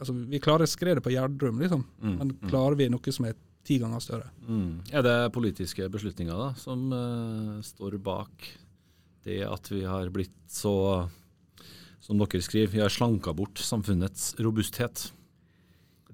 Altså, 0.00 0.14
vi 0.28 0.40
klarer 0.40 0.68
skredet 0.68 1.04
på 1.04 1.12
Gjerdrum, 1.14 1.60
liksom, 1.60 1.86
mm, 2.00 2.16
men 2.18 2.34
mm. 2.34 2.50
klarer 2.50 2.76
vi 2.76 2.90
noe 2.92 3.14
som 3.14 3.28
er 3.28 3.38
ti 3.64 3.78
ganger 3.80 4.02
større? 4.04 4.28
Mm. 4.48 4.82
Er 4.92 5.04
det 5.04 5.16
politiske 5.32 5.88
beslutninger 5.92 6.36
da, 6.36 6.50
som 6.60 6.88
uh, 6.92 7.56
står 7.64 7.96
bak 8.04 8.50
det 9.24 9.42
at 9.44 9.68
vi 9.72 9.82
har 9.84 10.08
blitt 10.12 10.36
så 10.48 10.74
som 12.00 12.20
dere 12.20 12.42
skriver, 12.42 12.72
vi 12.72 12.82
har 12.82 12.92
slanka 12.92 13.34
bort 13.36 13.60
samfunnets 13.60 14.34
robusthet. 14.40 15.10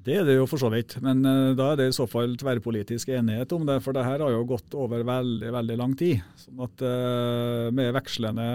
Det 0.07 0.21
er 0.21 0.27
det 0.29 0.37
jo 0.37 0.47
for 0.47 0.63
så 0.63 0.69
vidt, 0.71 0.95
men 1.03 1.25
uh, 1.27 1.55
da 1.59 1.73
er 1.73 1.81
det 1.81 1.89
i 1.91 1.97
så 1.97 2.05
fall 2.07 2.37
tverrpolitisk 2.39 3.11
enighet 3.17 3.51
om 3.57 3.65
det. 3.67 3.81
For 3.83 3.97
det 3.97 4.05
her 4.07 4.23
har 4.23 4.31
jo 4.31 4.45
gått 4.47 4.77
over 4.79 5.03
veldig 5.07 5.51
veldig 5.55 5.79
lang 5.81 5.97
tid, 5.99 6.23
sånn 6.39 6.63
at, 6.63 6.85
uh, 6.87 7.67
med 7.75 7.91
vekslende 7.97 8.47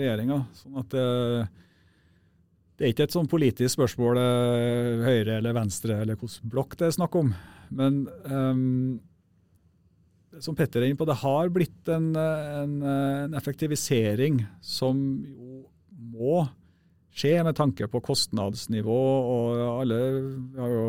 regjeringer. 0.00 0.46
sånn 0.62 0.80
at 0.80 0.96
uh, 0.96 1.44
Det 2.76 2.86
er 2.86 2.94
ikke 2.94 3.08
et 3.08 3.16
sånn 3.16 3.28
politisk 3.28 3.76
spørsmål 3.76 4.20
høyre 5.04 5.38
eller 5.38 5.56
venstre 5.56 6.00
eller 6.00 6.16
hvilken 6.16 6.52
blokk 6.52 6.76
det 6.80 6.88
er 6.88 6.96
snakk 6.96 7.16
om. 7.20 7.30
Men 7.76 8.02
um, 8.28 8.98
som 10.40 10.56
Petter 10.56 10.80
er 10.80 10.90
inne 10.90 11.00
på, 11.00 11.08
det 11.08 11.20
har 11.22 11.52
blitt 11.52 11.88
en, 11.92 12.10
en, 12.16 12.76
en 12.84 13.36
effektivisering 13.36 14.42
som 14.60 15.00
jo 15.24 15.64
må 16.12 16.44
skje 17.16 17.38
med 17.44 17.56
tanke 17.56 17.88
på 17.88 18.02
kostnadsnivå. 18.04 18.98
og 19.36 19.62
Alle 19.80 20.00
har 20.58 20.74
jo 20.74 20.88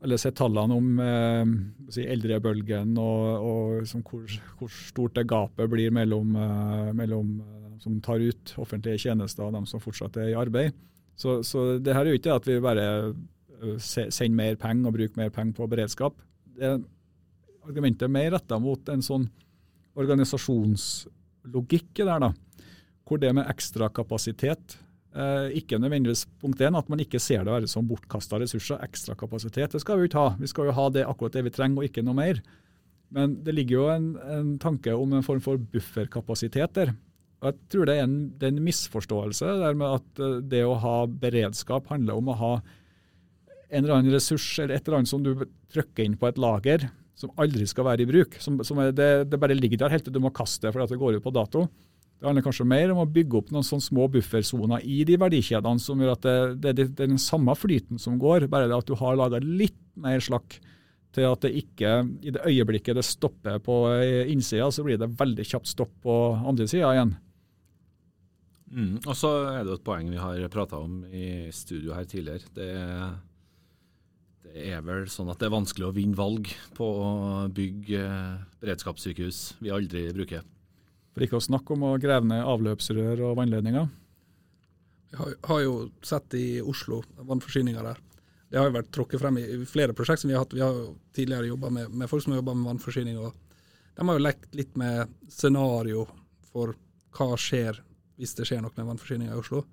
alle 0.00 0.16
sett 0.16 0.38
tallene 0.38 0.76
om 0.76 1.00
eh, 1.04 1.50
si 1.92 2.06
eldrebølgen 2.08 2.94
og, 3.00 3.24
og 3.44 3.72
liksom 3.82 4.04
hvor, 4.06 4.36
hvor, 4.56 4.70
stort 4.72 5.18
det 5.18 5.26
gapet 5.28 5.68
blir 5.68 5.92
mellom, 5.92 6.32
eh, 6.40 6.92
mellom 6.96 7.34
eh, 7.44 7.74
som 7.82 7.98
tar 8.04 8.22
ut 8.24 8.54
offentlige 8.62 9.02
tjenester 9.04 9.44
og 9.44 9.58
dem 9.58 9.66
som 9.68 9.82
fortsatt 9.82 10.16
er 10.22 10.32
i 10.32 10.38
arbeid. 10.40 10.72
Så, 11.20 11.42
så 11.44 11.76
det 11.76 11.92
her 11.92 12.06
er 12.06 12.14
jo 12.14 12.20
ikke 12.20 12.38
at 12.38 12.48
vi 12.48 12.56
bare 12.64 12.86
eh, 13.12 13.76
sender 13.76 14.38
mer 14.38 14.56
penger 14.62 14.88
og 14.88 14.96
bruker 14.96 15.20
mer 15.20 15.34
penger 15.34 15.58
på 15.58 15.68
beredskap. 15.68 16.16
Det 16.56 16.78
argumentet 17.68 18.08
er 18.08 18.16
mer 18.16 18.32
retta 18.38 18.56
mot 18.62 18.88
en 18.88 19.04
sånn 19.04 19.28
organisasjonslogikk 20.00 21.92
der, 22.00 22.24
da. 22.24 22.32
Hvor 23.04 23.20
det 23.20 23.34
med 23.36 23.50
ekstra 23.52 23.90
kapasitet 23.92 24.78
Eh, 24.78 24.89
ikke 25.10 25.80
nødvendigvis 25.82 26.26
punkt 26.38 26.60
én, 26.62 26.76
at 26.78 26.88
man 26.92 27.00
ikke 27.02 27.18
ser 27.18 27.42
det 27.42 27.66
som 27.72 27.88
bortkasta 27.88 28.38
ressurser, 28.38 28.78
ekstra 28.84 29.16
kapasitet. 29.18 29.72
Det 29.72 29.80
skal 29.82 29.98
vi 29.98 30.04
jo 30.04 30.10
ikke 30.10 30.22
ha. 30.22 30.34
Vi 30.38 30.50
skal 30.52 30.68
jo 30.68 30.74
ha 30.76 30.84
det 30.94 31.02
akkurat 31.02 31.34
det 31.34 31.42
vi 31.48 31.52
trenger, 31.54 31.82
og 31.82 31.88
ikke 31.88 32.04
noe 32.06 32.14
mer. 32.14 32.38
Men 33.10 33.40
det 33.42 33.56
ligger 33.56 33.74
jo 33.74 33.86
en, 33.90 34.10
en 34.22 34.50
tanke 34.62 34.94
om 34.94 35.16
en 35.18 35.26
form 35.26 35.42
for 35.42 35.58
bufferkapasitet 35.72 36.76
der. 36.78 36.92
Og 37.40 37.50
Jeg 37.50 37.72
tror 37.72 37.88
det 37.88 37.96
er 37.96 38.04
en, 38.04 38.18
det 38.36 38.46
er 38.46 38.54
en 38.54 38.64
misforståelse 38.66 39.54
der 39.62 39.76
med 39.80 39.96
at 39.96 40.22
eh, 40.22 40.38
det 40.52 40.62
å 40.66 40.76
ha 40.82 40.96
beredskap 41.08 41.88
handler 41.90 42.20
om 42.20 42.30
å 42.30 42.38
ha 42.38 42.52
en 43.70 43.84
eller 43.84 43.96
annen 43.96 44.14
ressurs 44.14 44.46
eller 44.58 44.76
et 44.76 44.86
eller 44.86 45.00
annet 45.00 45.12
som 45.12 45.22
du 45.24 45.32
trykker 45.72 46.04
inn 46.04 46.18
på 46.20 46.28
et 46.28 46.40
lager, 46.42 46.88
som 47.18 47.32
aldri 47.40 47.66
skal 47.68 47.86
være 47.86 48.04
i 48.04 48.08
bruk. 48.10 48.36
Som, 48.42 48.58
som 48.66 48.80
er, 48.82 48.92
det, 48.96 49.10
det, 49.30 49.40
bare 49.40 49.56
ligger 49.56 49.80
der 49.80 49.94
helt 49.94 50.06
til 50.06 50.14
du 50.14 50.20
må 50.22 50.32
kaste 50.34 50.66
det 50.66 50.74
fordi 50.74 50.90
det 50.92 51.00
går 51.00 51.18
ut 51.18 51.24
på 51.24 51.34
dato. 51.34 51.64
Det 52.20 52.28
handler 52.28 52.44
kanskje 52.44 52.68
mer 52.68 52.90
om 52.92 53.00
å 53.00 53.08
bygge 53.08 53.38
opp 53.38 53.52
noen 53.54 53.64
sånne 53.64 53.86
små 53.86 54.06
buffersoner 54.12 54.82
i 54.84 54.98
de 55.08 55.16
verdikjedene 55.20 55.80
som 55.80 56.02
gjør 56.02 56.12
at 56.12 56.26
det, 56.26 56.34
det, 56.60 56.74
det, 56.76 56.86
det 56.98 57.06
er 57.06 57.14
den 57.14 57.22
samme 57.22 57.54
flyten 57.56 58.00
som 58.02 58.18
går, 58.20 58.44
bare 58.52 58.68
det 58.68 58.76
at 58.76 58.90
du 58.90 58.92
har 59.00 59.16
laga 59.16 59.40
litt 59.40 59.78
mer 60.00 60.20
slakk 60.20 60.58
til 61.16 61.26
at 61.26 61.40
det 61.42 61.54
ikke 61.62 61.94
i 62.20 62.34
det 62.36 62.44
øyeblikket 62.46 63.00
det 63.00 63.06
stopper 63.08 63.56
på 63.64 63.80
innsida, 64.30 64.68
så 64.70 64.84
blir 64.86 65.00
det 65.00 65.10
veldig 65.18 65.48
kjapt 65.48 65.72
stopp 65.72 65.96
på 66.04 66.18
andre 66.36 66.68
sida 66.70 66.92
igjen. 66.92 67.16
Mm, 68.70 69.00
og 69.00 69.16
så 69.18 69.32
er 69.56 69.64
det 69.66 69.80
et 69.80 69.88
poeng 69.88 70.12
vi 70.12 70.20
har 70.20 70.44
prata 70.52 70.78
om 70.78 71.00
i 71.08 71.48
studio 71.56 71.96
her 71.96 72.06
tidligere. 72.06 72.52
Det 72.54 72.70
det 74.50 74.70
er, 74.72 74.80
vel 74.82 75.04
sånn 75.10 75.28
at 75.30 75.38
det 75.38 75.46
er 75.46 75.52
vanskelig 75.52 75.86
å 75.86 75.94
vinne 75.94 76.18
valg 76.18 76.48
på 76.74 76.86
å 76.86 77.10
bygge 77.54 78.00
beredskapssykehus 78.62 79.42
vi 79.60 79.70
aldri 79.70 80.08
bruker. 80.16 80.42
For 81.10 81.24
ikke 81.24 81.40
å 81.40 81.44
snakke 81.44 81.74
om 81.74 81.88
å 81.88 81.96
grave 82.02 82.28
ned 82.28 82.44
avløpsrør 82.46 83.24
og 83.26 83.36
vannledninger. 83.40 83.88
Vi 85.10 85.18
har, 85.18 85.60
jo 85.64 85.74
sett 86.06 86.36
i 86.38 86.60
Oslo 86.62 87.00
vannforsyninger 87.18 87.82
der. 87.82 87.98
Det 88.50 88.58
har 88.58 88.68
jo 88.68 88.76
vært 88.76 88.92
tråkket 88.94 89.22
frem 89.22 89.38
i 89.42 89.46
flere 89.66 89.94
prosjekt 89.96 90.22
som 90.22 90.30
vi 90.30 90.36
har 90.36 90.44
hatt. 90.44 90.54
Vi 90.54 90.62
har 90.62 90.74
jo 90.74 90.92
tidligere 91.14 91.50
jobba 91.50 91.70
med, 91.74 91.90
med, 91.90 92.10
folk 92.10 92.22
som 92.22 92.34
har 92.34 92.40
jobba 92.40 92.54
med 92.54 92.70
vannforsyning. 92.70 93.18
og 93.18 93.34
De 93.96 94.06
har 94.06 94.18
jo 94.18 94.22
lekt 94.22 94.54
litt 94.58 94.78
med 94.78 95.10
scenario 95.30 96.06
for 96.52 96.76
hva 97.18 97.34
skjer 97.38 97.82
hvis 98.20 98.36
det 98.38 98.46
skjer 98.46 98.62
noe 98.62 98.74
med 98.76 98.90
vannforsyninga 98.92 99.34
i 99.34 99.42
Oslo. 99.42 99.64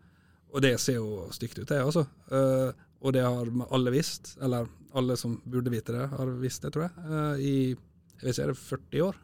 Og 0.53 0.63
det 0.63 0.77
ser 0.82 1.01
jo 1.01 1.27
stygt 1.36 1.60
ut, 1.60 1.67
det 1.70 1.84
altså. 1.84 2.06
Og 2.98 3.13
det 3.13 3.25
har 3.25 3.50
alle 3.75 3.94
visst, 3.94 4.36
eller 4.41 4.70
alle 4.98 5.17
som 5.20 5.38
burde 5.46 5.74
vite 5.74 5.94
det, 5.94 6.08
har 6.10 6.32
visst 6.41 6.63
det, 6.63 6.72
tror 6.74 6.88
jeg, 6.88 7.06
eh, 7.06 7.41
i 7.44 7.56
jeg 8.17 8.34
ikke, 8.34 8.44
er 8.44 8.50
det 8.50 8.58
40 8.58 9.03
år. 9.06 9.17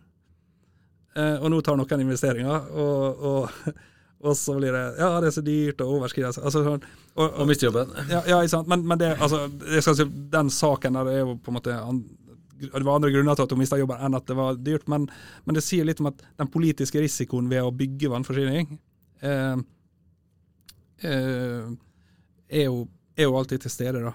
Eh, 1.13 1.35
og 1.39 1.51
nå 1.53 1.59
tar 1.61 1.77
noen 1.77 2.05
investeringer, 2.05 2.69
og, 2.73 3.25
og, 3.29 3.75
og, 4.23 4.31
så 4.37 4.55
blir 4.57 4.73
det 4.73 4.83
Ja, 4.97 5.11
det 5.21 5.29
er 5.29 5.35
så 5.35 5.45
dyrt 5.45 5.83
og 5.85 5.99
overskridelse. 5.99 6.41
Altså, 6.41 6.63
og, 6.73 6.87
og, 7.13 7.27
og 7.27 7.49
miste 7.49 7.67
jobben. 7.67 7.93
Ja, 8.09 8.23
ja, 8.29 8.41
ikke 8.41 8.55
sant. 8.55 8.71
Men, 8.71 8.85
men 8.89 9.01
det, 9.01 9.13
altså, 9.21 9.45
si, 9.77 10.09
den 10.33 10.49
saken 10.53 10.97
der 10.99 11.11
er 11.11 11.21
jo 11.21 11.37
på 11.37 11.53
en 11.53 11.59
måte 11.59 11.77
det 12.63 12.85
var 12.85 12.95
andre 12.95 13.11
grunner 13.11 13.35
til 13.35 13.43
at 13.43 13.51
hun 13.51 13.59
mista 13.59 13.77
jobben 13.79 13.99
enn 13.99 14.15
at 14.15 14.27
det 14.29 14.35
var 14.37 14.55
dyrt, 14.55 14.85
men, 14.87 15.09
men, 15.43 15.57
det 15.57 15.63
sier 15.65 15.83
litt 15.87 15.99
om 15.99 16.07
at 16.11 16.21
den 16.39 16.49
politiske 16.51 17.01
risikoen 17.01 17.49
ved 17.51 17.65
å 17.65 17.73
bygge 17.75 18.11
vannforsyning 18.13 18.77
eh, 19.25 19.57
eh, 21.03 21.65
er, 22.47 22.63
jo, 22.63 22.85
er, 23.17 23.25
jo, 23.25 23.35
alltid 23.39 23.65
til 23.65 23.73
stede. 23.73 24.03
da. 24.05 24.13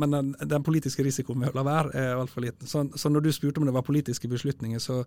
Men 0.00 0.16
den, 0.16 0.32
den 0.48 0.64
politiske 0.64 1.04
risikoen 1.04 1.42
ved 1.42 1.52
å 1.52 1.60
la 1.60 1.66
være 1.66 1.92
er 1.98 2.14
altfor 2.16 2.46
liten. 2.46 2.68
Så, 2.68 2.86
så, 2.96 3.12
når 3.12 3.26
du 3.26 3.32
spurte 3.34 3.60
om 3.60 3.68
det 3.68 3.76
var 3.76 3.84
politiske 3.84 4.30
beslutninger, 4.30 4.80
så 4.80 5.02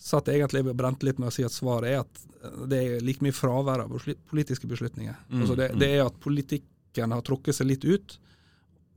satt 0.00 0.30
egentlig 0.32 0.62
og 0.64 0.76
brente 0.76 1.06
litt 1.06 1.18
med 1.20 1.28
å 1.30 1.34
si 1.34 1.44
at 1.44 1.54
svaret 1.54 1.90
er 1.90 2.02
at 2.02 2.66
det 2.70 2.78
er 2.80 3.04
like 3.04 3.24
mye 3.24 3.36
fravær 3.36 3.84
av 3.84 3.92
politiske 4.30 4.68
beslutninger. 4.70 5.16
Mm, 5.28 5.42
altså 5.42 5.56
det, 5.58 5.70
mm. 5.74 5.80
det, 5.82 5.90
er 5.92 6.04
at 6.06 6.20
politikken 6.22 7.14
har 7.14 7.24
trukket 7.26 7.58
seg 7.58 7.68
litt 7.68 7.84
ut 7.84 8.16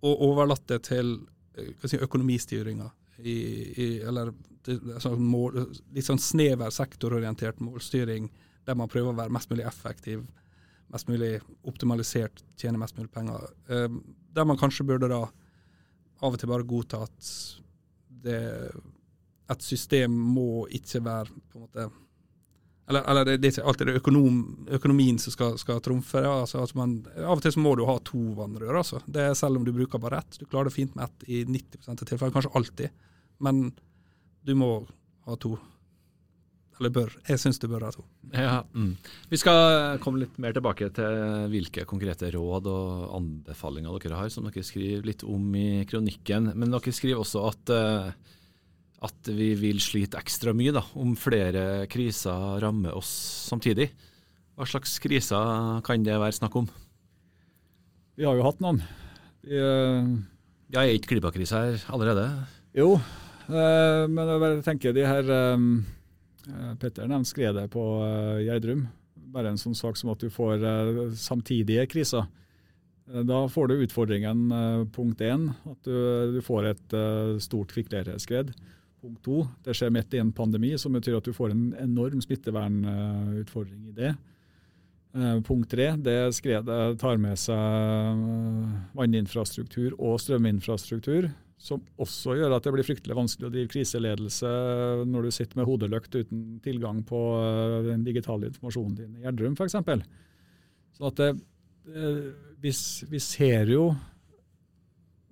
og 0.04 0.24
overlatt 0.30 0.66
det 0.72 0.80
til 0.88 1.18
si, 1.84 2.00
økonomistyringa. 2.00 2.90
I, 3.24 3.36
i, 3.80 3.88
eller 4.04 4.32
altså 4.72 5.14
mål, 5.20 5.60
litt 5.94 6.08
sånn 6.08 6.22
snever 6.22 6.72
sektororientert 6.74 7.60
målstyring, 7.64 8.30
der 8.64 8.80
man 8.80 8.92
prøver 8.92 9.12
å 9.12 9.20
være 9.20 9.36
mest 9.36 9.52
mulig 9.52 9.68
effektiv, 9.68 10.24
mest 10.94 11.10
mulig 11.12 11.36
optimalisert, 11.68 12.44
tjene 12.60 12.80
mest 12.80 12.98
mulig 12.98 13.12
penger. 13.14 13.46
Eh, 13.68 13.90
der 14.34 14.48
man 14.48 14.60
kanskje 14.60 14.88
burde 14.88 15.12
da 15.12 15.26
av 16.24 16.32
og 16.32 16.40
til 16.40 16.52
bare 16.52 16.68
godta 16.68 17.04
at 17.06 17.32
det, 18.24 18.40
et 19.52 19.66
system 19.66 20.14
må 20.14 20.66
ikke 20.72 21.04
være 21.04 21.34
på 21.52 21.60
en 21.60 21.66
måte 21.66 21.90
eller, 22.88 23.04
eller 23.08 23.26
det, 23.26 23.38
det, 23.40 23.48
er 23.48 23.54
ikke 23.54 23.68
alltid 23.72 23.88
det 23.90 24.00
økonom, 24.02 24.40
økonomien 24.76 25.20
som 25.22 25.32
skal, 25.32 25.54
skal 25.60 25.80
trumfe. 25.84 26.20
Ja, 26.20 26.34
altså, 26.42 26.60
altså 26.60 26.80
man, 26.82 26.98
av 27.16 27.38
og 27.38 27.44
til 27.46 27.54
så 27.56 27.62
må 27.64 27.78
du 27.80 27.86
ha 27.88 27.96
to 28.04 28.20
vannrør, 28.36 28.82
altså. 28.82 29.00
Det 29.08 29.24
er 29.24 29.38
selv 29.40 29.60
om 29.60 29.68
du 29.68 29.72
bruker 29.76 30.02
bare 30.04 30.20
ett. 30.20 30.36
Du 30.42 30.44
klarer 30.44 30.68
det 30.68 30.76
fint 30.76 30.98
med 31.00 31.08
ett 31.08 31.30
i 31.32 31.44
90% 31.48 31.94
av 31.94 32.10
tilfellene, 32.10 32.36
kanskje 32.36 32.52
alltid. 32.60 33.06
Men 33.44 33.70
du 34.44 34.52
må 34.60 34.74
ha 35.30 35.38
to. 35.40 35.56
Eller 36.76 36.92
bør. 36.92 37.16
Jeg 37.30 37.40
syns 37.40 37.62
du 37.62 37.70
bør 37.72 37.88
ha 37.88 37.94
to. 37.96 38.04
Ja, 38.34 38.60
mm. 38.76 38.92
Vi 39.32 39.40
skal 39.40 40.02
komme 40.04 40.20
litt 40.26 40.36
mer 40.44 40.56
tilbake 40.56 40.92
til 40.98 41.48
hvilke 41.54 41.88
konkrete 41.88 42.34
råd 42.36 42.68
og 42.68 43.16
anbefalinger 43.16 43.96
dere 44.04 44.20
har, 44.26 44.34
som 44.34 44.50
dere 44.50 44.66
skriver 44.68 45.08
litt 45.08 45.24
om 45.24 45.54
i 45.56 45.86
kronikken. 45.88 46.52
Men 46.52 46.76
dere 46.76 46.96
skriver 46.96 47.24
også 47.24 47.48
at 47.48 47.72
uh, 47.72 48.40
at 49.04 49.30
vi 49.36 49.52
vil 49.60 49.82
slite 49.84 50.20
ekstra 50.20 50.54
mye 50.56 50.74
da, 50.76 50.84
om 51.00 51.14
flere 51.20 51.86
kriser 51.92 52.60
rammer 52.64 52.96
oss 52.96 53.12
samtidig. 53.50 53.90
Hva 54.54 54.68
slags 54.70 54.96
kriser 55.02 55.82
kan 55.86 56.06
det 56.06 56.16
være 56.22 56.38
snakk 56.38 56.56
om? 56.62 56.68
Vi 58.16 58.28
har 58.28 58.38
jo 58.38 58.46
hatt 58.46 58.62
noen. 58.62 58.84
Vi, 59.44 59.58
uh, 59.58 60.06
ja, 60.72 60.84
Er 60.84 60.94
ikke 60.94 61.16
klimakrisa 61.16 61.64
her 61.66 61.88
allerede? 61.94 62.28
Jo, 62.78 62.94
uh, 63.50 64.04
men 64.08 64.30
jeg 64.30 64.64
tenker 64.68 64.94
de 64.96 65.08
her 65.08 65.32
um, 65.56 65.82
Petter 66.80 67.10
nevnte 67.10 67.32
skredet 67.32 67.66
på 67.74 67.82
uh, 68.04 68.40
Gjerdrum. 68.44 68.86
Bare 69.34 69.50
en 69.50 69.60
sånn 69.60 69.76
sak 69.76 69.98
som 69.98 70.14
at 70.14 70.22
du 70.22 70.30
får 70.30 70.62
samtidige 71.18 71.88
kriser. 71.90 72.28
Da 73.04 73.40
får 73.52 73.72
du 73.72 73.82
utfordringen 73.82 74.44
punkt 74.94 75.24
én, 75.26 75.48
at 75.68 75.88
du, 75.88 76.36
du 76.36 76.38
får 76.46 76.68
et 76.70 76.94
stort 77.42 77.74
kvikkleireskred. 77.74 78.54
Punkt 79.04 79.20
to, 79.26 79.42
det 79.66 79.74
skjer 79.76 79.90
midt 79.92 80.14
i 80.16 80.20
en 80.22 80.32
pandemi, 80.32 80.70
som 80.80 80.94
betyr 80.96 81.18
at 81.18 81.26
du 81.28 81.34
får 81.36 81.52
en 81.52 81.64
enorm 81.84 82.22
smittevernutfordring 82.24 83.90
i 83.90 83.96
det. 83.98 84.14
Eh, 85.14 85.42
punkt 85.44 85.68
tre, 85.70 85.90
det 86.00 86.32
skredet 86.38 86.78
tar 87.02 87.20
med 87.20 87.36
seg 87.38 87.52
eh, 87.60 88.72
vanninfrastruktur 88.96 89.98
og 90.00 90.16
strøminfrastruktur, 90.24 91.28
som 91.60 91.84
også 92.02 92.38
gjør 92.40 92.56
at 92.56 92.64
det 92.64 92.74
blir 92.78 92.88
fryktelig 92.88 93.20
vanskelig 93.20 93.50
å 93.50 93.54
drive 93.54 93.74
kriseledelse 93.76 94.56
når 95.12 95.28
du 95.28 95.36
sitter 95.36 95.60
med 95.60 95.68
hodeløkt 95.68 96.16
uten 96.16 96.48
tilgang 96.64 97.04
på 97.06 97.22
eh, 97.44 97.78
den 97.92 98.08
digitale 98.08 98.54
informasjonen 98.54 98.98
din 99.04 99.20
i 99.20 99.28
Gjerdrum 99.28 99.60
f.eks. 99.60 99.78
Så 100.96 101.12
at 101.12 101.20
det, 101.20 101.32
vi, 102.64 102.72
vi 103.12 103.22
ser 103.22 103.68
jo 103.76 103.90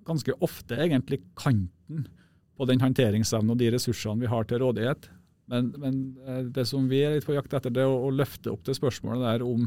ganske 0.04 0.36
ofte 0.44 0.76
egentlig 0.76 1.24
kanten 1.38 2.04
på 2.58 2.68
den 2.68 2.82
håndteringsevnen 2.82 3.54
og 3.54 3.60
de 3.60 3.70
ressursene 3.74 4.24
vi 4.24 4.30
har 4.30 4.46
til 4.48 4.62
rådighet. 4.62 5.08
Men, 5.52 5.72
men, 5.80 6.02
eh, 6.26 6.44
det 6.54 6.66
som 6.70 6.88
vi 6.90 7.02
er 7.04 7.16
litt 7.16 7.28
på 7.28 7.36
jakt 7.36 7.54
etter, 7.56 7.72
det 7.74 7.84
er 7.84 7.90
å, 7.90 8.06
å 8.08 8.12
løfte 8.14 8.52
opp 8.52 8.64
det 8.68 8.76
spørsmålet 8.78 9.24
der 9.26 9.46
om 9.46 9.66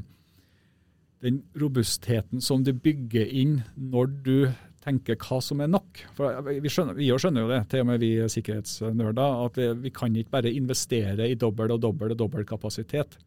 den 1.26 1.42
robustheten 1.58 2.44
som 2.44 2.64
du 2.66 2.72
bygger 2.74 3.26
inn 3.26 3.60
når 3.76 4.10
du 4.26 4.38
tenker 4.86 5.18
hva 5.18 5.40
som 5.42 5.62
er 5.64 5.70
nok. 5.72 6.04
For 6.18 6.46
Vi 6.46 6.70
skjønner, 6.70 6.98
vi 6.98 7.10
skjønner 7.10 7.46
jo 7.46 7.52
det, 7.52 7.62
til 7.72 7.82
og 7.82 7.90
med 7.90 8.04
vi 8.04 8.12
sikkerhetsnerder, 8.30 9.40
at 9.48 9.58
vi, 9.58 9.70
vi 9.88 9.94
kan 9.94 10.14
ikke 10.14 10.36
bare 10.38 10.54
investere 10.54 11.30
i 11.32 11.38
dobbel 11.42 11.74
og 11.74 11.82
dobbel 11.82 12.14
og 12.14 12.20
dobbel 12.20 12.46
kapasitet. 12.48 13.18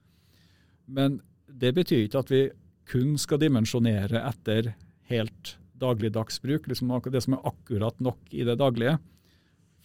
Men 0.87 1.18
det 1.49 1.75
betyr 1.75 2.07
ikke 2.07 2.23
at 2.23 2.31
vi 2.33 2.42
kun 2.88 3.16
skal 3.21 3.42
dimensjonere 3.42 4.23
etter 4.31 4.73
helt 5.11 5.57
dagligdags 5.79 6.40
bruk, 6.42 6.68
liksom 6.71 6.94
det 7.11 7.23
som 7.25 7.37
er 7.37 7.51
akkurat 7.51 7.99
nok 8.03 8.31
i 8.31 8.47
det 8.47 8.59
daglige. 8.61 8.97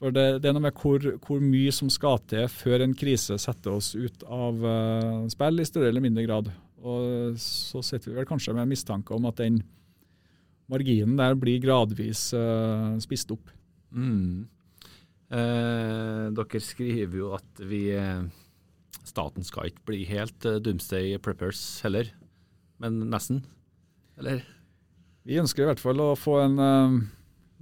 For 0.04 0.12
det, 0.12 0.42
det, 0.44 0.50
er 0.50 0.56
noe 0.58 0.66
med 0.66 0.76
hvor, 0.76 1.00
hvor, 1.24 1.40
mye 1.40 1.72
som 1.72 1.88
skal 1.88 2.18
til 2.28 2.50
før 2.52 2.84
en 2.84 2.96
krise 2.98 3.38
setter 3.40 3.72
oss 3.72 3.94
ut 3.96 4.26
av 4.28 4.58
uh, 4.60 5.22
spill, 5.32 5.64
i 5.64 5.68
større 5.70 5.94
eller 5.94 6.04
mindre 6.04 6.26
grad. 6.26 6.50
Og 6.84 7.38
så 7.40 7.80
sitter 7.88 8.12
vi 8.12 8.18
vel 8.18 8.28
kanskje 8.28 8.52
med 8.58 8.68
mistanke 8.68 9.16
om 9.16 9.30
at 9.30 9.40
den 9.40 9.62
marginen 10.68 11.16
der 11.16 11.38
blir 11.40 11.64
gradvis 11.64 12.26
uh, 12.36 13.00
spist 13.00 13.32
opp. 13.32 13.48
Mm. 13.96 14.44
Eh, 15.34 16.26
dere 16.36 16.60
skriver 16.62 17.18
jo 17.18 17.32
at 17.38 17.62
vi 17.66 17.86
Staten 19.08 19.46
skal 19.48 19.70
ikke 19.70 19.88
bli 19.88 20.04
helt 20.10 20.46
uh, 20.50 20.60
Doomsday 20.60 21.16
Preppers 21.24 21.62
heller, 21.86 22.12
men 22.84 23.06
nesten? 23.08 23.46
Eller? 24.20 24.44
Vi 25.24 25.40
ønsker 25.40 25.64
i 25.64 25.72
hvert 25.72 25.82
fall 25.82 26.04
å 26.04 26.12
få 26.20 26.42
en 26.44 26.60
uh, 26.60 27.00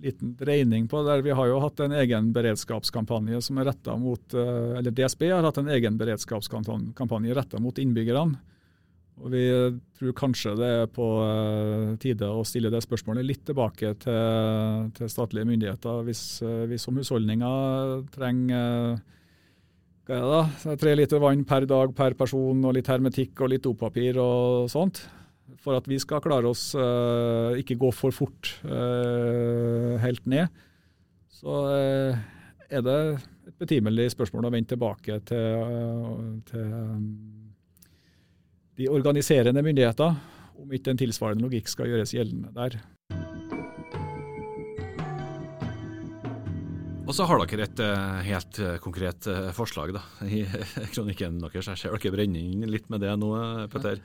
liten 0.01 0.35
dreining 0.39 0.87
på 0.91 1.03
det. 1.05 1.21
Vi 1.25 1.35
har 1.37 1.49
jo 1.49 1.59
hatt 1.63 1.81
en 1.83 1.93
egen 1.95 2.31
beredskapskampanje 2.35 3.41
som 3.45 3.59
er 3.61 3.69
retta 3.71 3.97
mot 3.99 4.33
eh, 4.33 4.79
Eller 4.79 4.93
DSB 4.95 5.27
har 5.31 5.45
hatt 5.45 5.59
en 5.61 5.69
egen 5.71 5.99
beredskapskampanje 5.99 7.37
retta 7.37 7.61
mot 7.61 7.77
innbyggerne. 7.77 8.39
Og 9.21 9.29
Vi 9.29 9.43
tror 9.99 10.17
kanskje 10.17 10.55
det 10.57 10.71
er 10.79 10.91
på 10.91 11.07
eh, 11.25 11.87
tide 12.01 12.29
å 12.31 12.43
stille 12.47 12.71
det 12.73 12.81
spørsmålet 12.83 13.27
litt 13.27 13.45
tilbake 13.45 13.93
til, 14.01 14.91
til 14.97 15.11
statlige 15.11 15.49
myndigheter. 15.49 16.03
Hvis 16.07 16.25
eh, 16.45 16.65
vi 16.71 16.81
som 16.81 16.97
husholdninger 16.97 18.05
trenger 18.15 19.01
hva 20.09 20.17
er 20.17 20.23
det 20.25 20.29
da, 20.33 20.75
tre 20.81 20.93
liter 20.97 21.21
vann 21.21 21.43
per 21.47 21.67
dag 21.69 21.91
per 21.95 22.15
person, 22.17 22.65
og 22.65 22.73
litt 22.75 22.89
hermetikk 22.89 23.43
og 23.43 23.51
litt 23.53 23.63
dopapir 23.67 24.17
og 24.19 24.65
sånt, 24.71 25.03
for 25.59 25.77
at 25.77 25.87
vi 25.89 25.99
skal 26.01 26.21
klare 26.23 26.49
oss, 26.49 26.71
uh, 26.77 27.57
ikke 27.59 27.79
gå 27.79 27.91
for 27.95 28.15
fort 28.15 28.53
uh, 28.65 29.97
helt 30.03 30.25
ned, 30.29 30.47
så 31.31 31.57
uh, 31.67 32.21
er 32.71 32.85
det 32.85 32.97
et 33.49 33.57
betimelig 33.59 34.11
spørsmål 34.13 34.47
å 34.47 34.53
vende 34.53 34.71
tilbake 34.71 35.17
til, 35.27 36.41
til 36.47 36.69
de 38.79 38.87
organiserende 38.89 39.65
myndigheter, 39.65 40.15
om 40.61 40.73
ikke 40.77 40.93
en 40.93 41.01
tilsvarende 41.01 41.43
logikk 41.47 41.71
skal 41.71 41.89
gjøres 41.91 42.15
gjeldende 42.15 42.53
der. 42.55 42.79
Og 47.11 47.15
så 47.17 47.25
har 47.27 47.41
dere 47.43 47.65
et 47.67 47.79
uh, 47.83 48.19
helt 48.23 48.57
uh, 48.63 48.77
konkret 48.79 49.25
uh, 49.27 49.49
forslag 49.51 49.91
da, 49.97 50.01
i 50.23 50.45
kronikken 50.93 51.41
deres. 51.43 51.67
Jeg 51.67 51.81
ser 51.81 51.97
dere 51.97 52.13
brenner 52.13 52.39
inn 52.39 52.71
litt 52.71 52.87
med 52.93 53.03
det 53.03 53.11
nå, 53.19 53.31
Petter. 53.73 53.99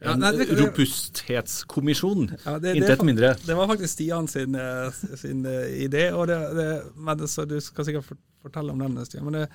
En 0.00 0.24
ja, 0.24 0.32
nei, 0.32 0.46
robusthetskommisjon, 0.62 2.30
ja, 2.46 2.56
intet 2.72 3.04
mindre. 3.04 3.34
Det 3.44 3.58
var 3.58 3.68
faktisk 3.68 3.92
Stian 3.92 4.30
sin, 4.32 4.56
sin 5.20 5.44
idé, 5.44 6.08
det, 6.32 6.40
det, 6.56 6.66
men, 6.96 7.28
så 7.28 7.44
du 7.44 7.58
skal 7.60 7.90
sikkert 7.90 8.16
fortelle 8.40 8.72
om 8.72 8.80
den. 8.86 8.96
Stian, 9.04 9.28
men 9.28 9.42
det, 9.42 9.46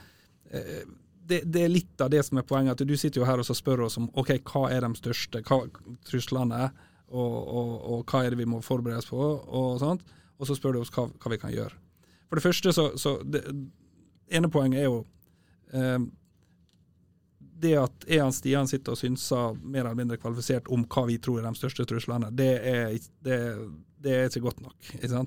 det, 1.26 1.44
det, 1.50 1.66
er 1.66 1.74
litt 1.74 2.06
av 2.06 2.14
det 2.14 2.22
som 2.30 2.38
er 2.38 2.46
poenget. 2.46 2.78
at 2.78 2.86
Du 2.86 2.94
sitter 2.94 3.24
jo 3.24 3.30
her 3.32 3.42
og 3.42 3.50
spør 3.50 3.88
oss 3.90 3.98
om 3.98 4.12
ok, 4.14 4.36
hva 4.46 4.68
er 4.76 4.86
de 4.86 4.94
største 5.02 5.42
hva, 5.50 5.64
truslene, 6.06 6.68
og, 7.10 7.38
og, 7.42 7.78
og, 7.82 8.02
hva 8.06 8.28
er 8.28 8.36
det 8.36 8.46
vi 8.46 8.52
må 8.54 8.62
forberede 8.62 9.02
oss 9.02 9.10
på, 9.10 9.18
og 9.18 9.80
sånt. 9.82 10.06
Og 10.38 10.46
så 10.46 10.54
spør 10.54 10.78
du 10.78 10.86
oss 10.86 10.94
hva, 10.94 11.10
hva 11.18 11.34
vi 11.34 11.42
kan 11.42 11.58
gjøre. 11.58 11.82
For 12.32 12.39
det 12.39 12.46
første 12.46 12.72
så, 12.72 12.88
så 12.96 13.17
det, 13.28 13.44
ene 14.32 14.48
poenget 14.48 14.80
er 14.80 14.86
jo 14.88 15.02
eh, 15.76 15.98
det 17.62 17.74
at 17.76 18.06
jeg 18.08 18.24
og 18.24 18.32
Stian 18.38 18.70
sitter 18.72 18.96
og 18.96 19.02
synser 19.02 19.58
mer 19.60 19.84
eller 19.84 20.00
mindre 20.00 20.20
kvalifisert 20.22 20.72
om 20.72 20.86
hva 20.88 21.04
vi 21.10 21.20
tror 21.20 21.41
er 21.41 21.50
de 21.50 21.60
største 21.60 21.84
truslene, 21.89 22.32
det 22.32 22.54
er, 22.72 22.96
det, 23.28 23.38
det 24.00 24.15
er 24.15 24.30
ikke 24.30 24.46
godt 24.48 24.63
nok. 24.63 24.94
ikke? 24.96 25.26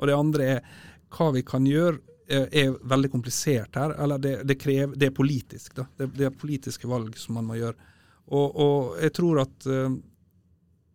Og 0.00 0.08
det 0.08 0.16
andre 0.16 0.48
er 0.56 0.64
hva 1.12 1.28
vi 1.36 1.44
kan 1.46 1.68
gjøre 1.68 2.00
er, 2.26 2.48
er 2.50 2.74
veldig 2.88 3.12
komplisert 3.12 3.76
her. 3.78 3.94
Eller 4.02 4.18
det, 4.18 4.34
det, 4.48 4.58
krever, 4.58 4.96
det 4.96 5.10
er 5.10 5.14
politisk. 5.20 5.76
da. 5.76 5.86
Det, 5.96 6.10
det, 6.16 6.30
er 6.30 6.40
politiske 6.40 6.88
valg 6.90 7.20
som 7.20 7.38
man 7.38 7.46
må 7.52 7.60
gjøre. 7.60 7.92
Og, 8.26 8.56
og 8.64 8.96
jeg 9.04 9.14
tror 9.20 9.44
at 9.44 9.68
uh, 9.70 9.92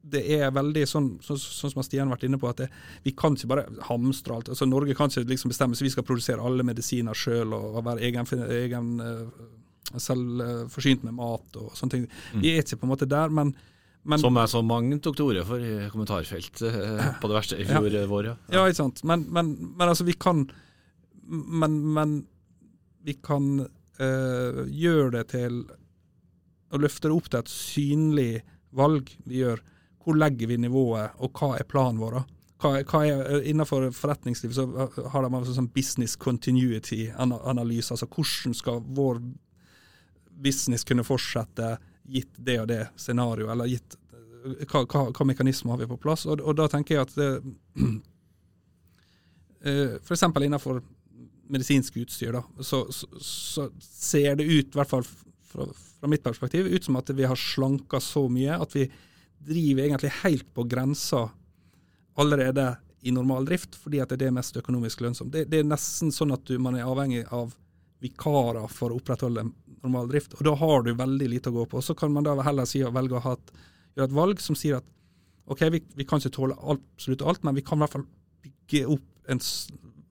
det 0.02 0.22
er 0.34 0.50
veldig 0.54 0.84
sånn, 0.90 1.08
så, 1.22 1.36
sånn 1.38 1.74
som 1.76 1.84
Stian 1.86 2.10
har 2.10 2.18
vært 2.18 2.26
inne 2.26 2.40
på, 2.42 2.50
at 2.50 2.64
det, 2.64 2.68
vi 3.06 3.14
kan 3.18 3.36
ikke 3.38 3.50
bare 3.52 3.66
hamstre 3.86 4.36
alt. 4.36 4.50
altså 4.50 4.66
Norge 4.66 4.96
kan 4.98 5.12
ikke 5.12 5.30
liksom 5.30 5.52
bestemme 5.54 5.78
seg 5.78 5.88
vi 5.88 5.94
skal 5.94 6.06
produsere 6.08 6.42
alle 6.46 6.66
medisiner 6.66 7.18
sjøl 7.18 7.54
og 7.58 7.78
være 7.86 8.08
egen, 8.08 8.30
egen 8.58 8.90
uh, 9.04 10.00
selvforsynt 10.02 11.06
med 11.06 11.18
mat 11.20 11.60
og 11.62 11.76
sånne 11.78 11.96
ting. 11.96 12.08
Mm. 12.34 12.42
Vi 12.42 12.54
er 12.54 12.66
ikke 12.66 12.82
på 12.82 12.90
en 12.90 12.94
måte 12.96 13.10
der, 13.10 13.34
men, 13.34 13.54
men 14.02 14.24
Som 14.24 14.40
er 14.42 14.50
så 14.50 14.64
mange 14.66 14.98
tok 15.04 15.20
til 15.20 15.30
orde 15.30 15.46
for 15.46 15.62
i 15.62 15.76
kommentarfelt 15.94 16.64
uh, 16.66 17.12
på 17.22 17.30
det 17.32 17.38
verste 17.38 17.62
i 17.62 17.68
fjor 17.70 17.90
ja. 17.94 18.06
vår. 18.10 18.32
Ja. 18.32 18.36
ja, 18.58 18.66
ikke 18.66 18.82
sant. 18.82 19.04
Men, 19.06 19.28
men, 19.30 19.54
men, 19.70 19.88
altså, 19.88 20.08
vi 20.08 20.18
kan 20.18 20.48
Men, 21.32 22.26
vi 23.06 23.14
kan 23.24 23.68
uh, 24.02 24.64
gjøre 24.66 25.12
det 25.20 25.28
til 25.32 25.62
Å 26.72 26.80
løfte 26.82 27.08
det 27.08 27.16
opp 27.16 27.30
til 27.30 27.40
et 27.40 27.52
synlig 27.52 28.32
valg 28.72 29.12
vi 29.28 29.44
gjør 29.44 29.62
hvor 30.04 30.18
legger 30.18 30.48
vi 30.50 30.58
nivået, 30.58 31.18
og 31.22 31.34
hva 31.38 31.56
er 31.60 31.68
planen 31.70 32.02
vår? 32.02 32.22
Hva, 32.62 32.74
hva 32.86 33.02
er, 33.06 33.22
eh, 33.26 33.50
innenfor 33.52 33.88
forretningslivet 33.96 34.58
så 34.58 34.66
eh, 34.70 35.00
har 35.14 35.26
de 35.26 35.34
altså 35.38 35.56
sånn 35.58 35.72
business 35.74 36.16
continuity-analyse. 36.22 37.94
altså 37.94 38.10
Hvordan 38.10 38.54
skal 38.58 38.84
vår 38.86 39.22
business 40.42 40.86
kunne 40.88 41.06
fortsette 41.06 41.76
gitt 42.12 42.34
det 42.38 42.60
og 42.62 42.70
det 42.72 42.84
scenarioet, 43.00 43.52
eller 43.54 43.72
gitt 43.72 43.98
eh, 43.98 44.66
hva, 44.68 44.86
hva, 44.86 45.08
hva, 45.10 45.28
mekanismer 45.28 45.76
har 45.76 45.84
vi 45.84 45.92
på 45.92 46.02
plass? 46.02 46.28
Og, 46.30 46.42
og 46.42 46.58
da 46.60 46.70
tenker 46.72 46.98
jeg 46.98 47.08
at 47.08 47.14
det, 47.22 47.30
F.eks. 50.02 50.24
innenfor 50.26 50.82
medisinsk 51.52 51.98
utstyr, 52.02 52.34
da, 52.34 52.42
så, 52.64 52.86
så, 52.94 53.08
så, 53.22 53.68
ser 53.82 54.38
det 54.40 54.48
ut, 54.48 54.70
i 54.72 54.80
hvert 54.80 54.90
fall 54.90 55.04
fra, 55.06 55.68
fra 55.68 56.10
mitt 56.10 56.24
perspektiv, 56.24 56.70
ut 56.72 56.86
som 56.88 56.98
at 56.98 57.12
vi 57.14 57.28
har 57.28 57.38
slanka 57.38 58.00
så 58.02 58.26
mye 58.32 58.56
at 58.58 58.76
vi 58.78 58.88
driver 59.48 59.88
egentlig 59.88 60.12
helt 60.22 60.48
på 60.54 60.66
grensa 60.70 61.30
allerede 62.20 62.76
i 63.02 63.12
normal 63.12 63.46
drift, 63.46 63.76
fordi 63.76 64.02
at 64.04 64.14
det 64.14 64.28
er 64.28 64.36
mest 64.36 64.58
økonomisk 64.58 65.02
lønnsomt. 65.02 65.32
Det, 65.34 65.48
det 65.50 65.62
er 65.62 65.68
nesten 65.68 66.12
sånn 66.14 66.34
at 66.36 66.46
du, 66.46 66.58
man 66.62 66.78
er 66.78 66.86
avhengig 66.86 67.24
av 67.34 67.56
vikarer 68.02 68.70
for 68.70 68.94
å 68.94 69.00
opprettholde 69.02 69.48
normal 69.82 70.10
drift. 70.10 70.36
Og 70.38 70.46
da 70.46 70.54
har 70.58 70.86
du 70.86 70.94
veldig 70.98 71.30
lite 71.34 71.50
å 71.50 71.56
gå 71.56 71.66
på. 71.70 71.82
Så 71.82 71.96
kan 71.98 72.14
man 72.14 72.26
da 72.26 72.36
heller 72.46 72.70
si 72.70 72.84
velge 72.84 73.18
å 73.18 73.34
et, 73.34 73.54
gjøre 73.96 74.10
et 74.10 74.18
valg 74.18 74.42
som 74.44 74.58
sier 74.58 74.82
at 74.82 74.88
OK, 75.52 75.64
vi, 75.74 75.82
vi 75.98 76.06
kan 76.08 76.22
ikke 76.22 76.36
tåle 76.38 76.58
absolutt 76.74 77.24
alt, 77.26 77.42
men 77.44 77.58
vi 77.58 77.66
kan 77.66 77.80
i 77.80 77.84
hvert 77.84 77.96
fall 77.98 78.08
bygge 78.46 78.84
opp 78.94 79.32
en 79.34 79.42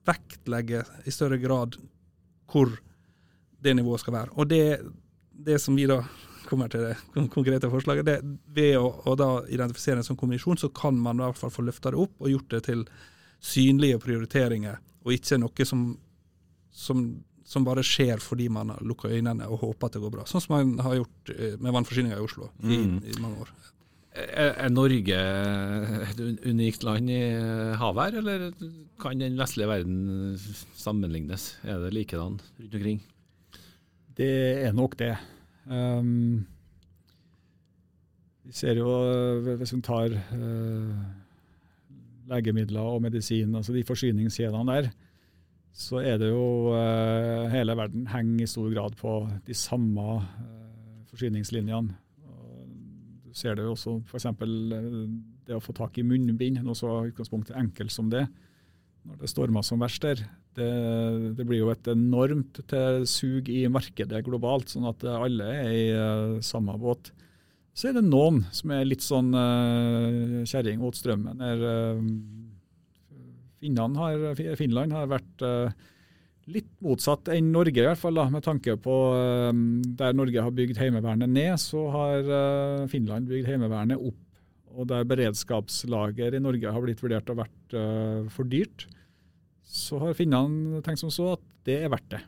vektlegge 0.07 0.83
i 1.07 1.13
større 1.13 1.39
grad 1.41 1.77
hvor 2.51 2.73
det 3.63 3.75
nivået 3.77 4.03
skal 4.03 4.17
være. 4.17 4.35
Og 4.35 4.49
det, 4.51 4.81
det 5.31 5.59
som 5.61 5.77
vi 5.77 5.87
da 5.89 6.01
kommer 6.51 6.71
til 6.71 6.83
det 6.85 7.25
konkrete 7.33 7.69
forslaget. 7.71 8.07
Det, 8.07 8.19
ved 8.55 8.77
å, 8.79 8.91
å, 9.07 9.15
da 9.19 9.31
identifisere 9.47 10.01
en 10.01 10.07
sånn 10.07 10.19
kommisjon, 10.19 10.59
så 10.59 10.69
kan 10.75 10.97
man 10.99 11.19
i 11.21 11.25
hvert 11.25 11.39
fall 11.39 11.53
få 11.53 11.65
løfta 11.65 11.93
det 11.93 12.01
opp 12.03 12.21
og 12.21 12.31
gjort 12.33 12.53
det 12.53 12.63
til 12.69 12.85
synlige 13.41 13.99
prioriteringer, 14.03 14.79
og 15.01 15.15
ikke 15.15 15.39
noe 15.41 15.65
som, 15.65 15.85
som, 16.69 17.05
som 17.47 17.65
bare 17.65 17.83
skjer 17.85 18.21
fordi 18.21 18.51
man 18.53 18.75
har 18.75 18.83
lukka 18.85 19.09
øynene 19.09 19.47
og 19.49 19.63
håper 19.65 19.89
at 19.89 19.97
det 19.97 20.03
går 20.03 20.15
bra. 20.19 20.27
Sånn 20.29 20.43
som 20.43 20.55
man 20.59 20.75
har 20.85 20.99
gjort 20.99 21.33
eh, 21.33 21.57
med 21.57 21.73
vannforsyninga 21.73 22.19
i 22.19 22.25
Oslo 22.25 22.51
i, 22.61 22.77
mm. 22.77 22.97
i 23.01 23.17
mange 23.23 23.47
år. 23.47 23.53
Er 24.11 24.67
Norge 24.67 25.17
et 26.03 26.17
unikt 26.43 26.83
land 26.83 27.07
i 27.07 27.21
havet 27.79 28.09
her, 28.09 28.17
eller 28.19 28.49
kan 28.99 29.21
den 29.23 29.37
vestlige 29.39 29.69
verden 29.71 30.35
sammenlignes? 30.75 31.53
Er 31.63 31.79
det 31.79 31.93
likedan 31.95 32.35
rundt 32.59 32.75
omkring? 32.75 32.99
Det 34.17 34.33
er 34.67 34.75
nok 34.75 34.97
det. 34.99 35.13
Um, 35.65 36.47
vi 38.43 38.53
ser 38.57 38.79
jo, 38.81 38.89
eh, 38.89 39.53
hvis 39.59 39.73
vi 39.75 39.81
tar 39.85 40.11
uh, 40.11 40.95
legemidler 42.31 42.81
og 42.81 43.01
medisin, 43.05 43.55
altså 43.55 43.73
de 43.75 43.85
forsyningskjedene 43.85 44.73
der, 44.73 44.89
så 45.71 46.01
er 46.01 46.17
det 46.19 46.31
jo 46.33 46.73
uh, 46.73 47.47
Hele 47.53 47.77
verden 47.77 48.07
henger 48.11 48.43
i 48.43 48.49
stor 48.49 48.73
grad 48.73 48.97
på 48.99 49.29
de 49.47 49.53
samme 49.53 50.01
uh, 50.01 50.25
forsyningslinjene. 51.13 51.95
du 53.25 53.33
ser 53.33 53.55
det 53.55 53.63
jo 53.63 53.71
også 53.71 54.01
f.eks. 54.05 54.25
det 55.47 55.55
å 55.55 55.63
få 55.63 55.73
tak 55.73 55.97
i 55.97 56.03
munnbind, 56.03 56.59
noe 56.63 56.75
så 56.75 57.05
utgangspunktet 57.07 57.55
enkelt 57.55 57.91
som 57.91 58.09
det. 58.09 58.25
Når 59.05 59.21
det 59.21 59.29
stormer 59.29 59.61
som 59.61 59.79
verst 59.79 60.01
der, 60.01 60.25
det, 60.57 60.71
det, 61.37 61.45
blir 61.47 61.59
jo 61.61 61.69
et 61.71 61.87
enormt 61.91 62.59
sug 63.07 63.49
i 63.51 63.67
markedet 63.71 64.23
globalt, 64.25 64.69
sånn 64.73 64.89
at 64.89 65.03
alle 65.07 65.45
er 65.61 65.69
i 65.71 65.85
uh, 65.95 66.41
samme 66.43 66.75
båt. 66.81 67.11
Så 67.71 67.87
er 67.87 67.93
det 67.95 68.03
noen 68.03 68.41
som 68.51 68.71
er 68.75 68.83
litt 68.87 69.03
sånn 69.05 69.29
uh, 69.31 70.43
kjerring 70.43 70.79
mot 70.81 70.95
strømmen. 70.97 71.39
Er, 71.39 71.57
uh, 71.63 71.99
har, 74.01 74.35
Finland 74.59 74.91
har 74.95 75.13
vært 75.13 75.41
uh, 75.47 75.69
litt 76.51 76.67
motsatt 76.83 77.29
enn 77.31 77.51
Norge, 77.53 77.79
i 77.79 77.87
hvert 77.87 78.01
fall 78.01 78.15
da, 78.19 78.25
med 78.33 78.43
tanke 78.43 78.75
på 78.81 78.95
der 79.95 80.13
Norge 80.17 80.43
har 80.43 80.51
bygd 80.57 80.77
Heimevernet 80.81 81.29
ned, 81.31 81.53
så 81.61 81.81
har 81.93 82.17
Finland 82.91 83.29
bygd 83.29 83.47
Heimevernet 83.47 84.01
opp. 84.01 84.21
Og 84.71 84.87
der 84.89 85.03
beredskapslager 85.07 86.35
i 86.35 86.43
Norge 86.43 86.71
har 86.73 86.81
blitt 86.83 87.03
vurdert 87.03 87.29
å 87.31 87.35
vært 87.37 87.75
for 88.33 88.43
dyrt 88.49 88.87
så 89.71 90.01
har 90.01 90.17
finnene 90.17 90.81
tenkt 90.83 90.99
som 90.99 91.11
så 91.13 91.33
at 91.37 91.43
det 91.67 91.77
er 91.79 91.91
verdt 91.91 92.11
det. 92.11 92.21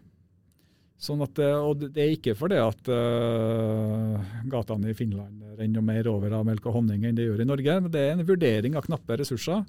Sånn 1.03 1.19
at, 1.25 1.39
eh, 1.43 1.59
og 1.59 1.81
det 1.83 1.99
er 1.99 2.13
ikke 2.15 2.35
fordi 2.39 2.59
at 2.63 2.87
uh, 2.87 4.35
gatene 4.47 4.93
i 4.93 4.95
Finland 4.95 5.41
renner 5.59 5.83
mer 5.83 6.07
over 6.07 6.37
av 6.37 6.45
melk 6.47 6.63
og 6.69 6.77
honning 6.77 7.03
enn 7.03 7.17
det 7.17 7.25
gjør 7.27 7.43
i 7.43 7.47
Norge. 7.49 7.79
men 7.81 7.91
Det 7.91 8.03
er 8.03 8.13
en 8.13 8.27
vurdering 8.27 8.77
av 8.79 8.87
knappe 8.87 9.17
ressurser, 9.19 9.65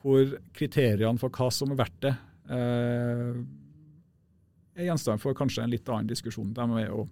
hvor 0.00 0.38
kriteriene 0.56 1.20
for 1.20 1.32
hva 1.36 1.50
som 1.52 1.74
er 1.74 1.80
verdt 1.82 1.98
det, 2.06 2.14
uh, 2.48 3.34
er 4.78 4.88
gjenstand 4.88 5.20
for 5.20 5.36
kanskje 5.36 5.66
en 5.66 5.74
litt 5.74 5.92
annen 5.92 6.08
diskusjon. 6.08 6.54
De 6.56 6.64
er 6.80 6.88
jo 6.88 7.04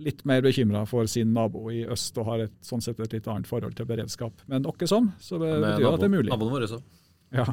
litt 0.00 0.24
mer 0.28 0.40
bekymra 0.44 0.86
for 0.88 1.08
sin 1.08 1.34
nabo 1.36 1.66
i 1.72 1.82
øst 1.92 2.16
og 2.20 2.30
har 2.30 2.46
et, 2.46 2.56
sånn 2.64 2.84
sett 2.84 3.00
et 3.04 3.18
litt 3.18 3.28
annet 3.28 3.48
forhold 3.48 3.76
til 3.76 3.88
beredskap. 3.88 4.40
Men 4.48 4.68
åkke 4.68 4.88
som, 4.88 5.12
så 5.20 5.36
betyr 5.42 5.84
det 5.84 5.92
at 5.92 6.00
det 6.00 6.08
er 6.08 6.16
mulig. 6.16 6.32
Naboen 6.32 6.56
vår 6.56 6.66
også. 6.70 6.80
Ja. 7.36 7.50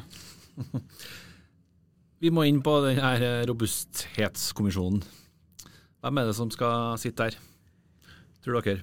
Vi 2.24 2.30
må 2.32 2.46
inn 2.48 2.62
på 2.64 2.78
denne 2.86 3.04
her 3.04 3.44
robusthetskommisjonen. 3.50 5.02
Hvem 6.04 6.20
er 6.22 6.30
det 6.30 6.36
som 6.38 6.52
skal 6.52 6.94
sitte 7.02 7.26
der, 7.26 7.36
tror 8.44 8.64
dere? 8.64 8.80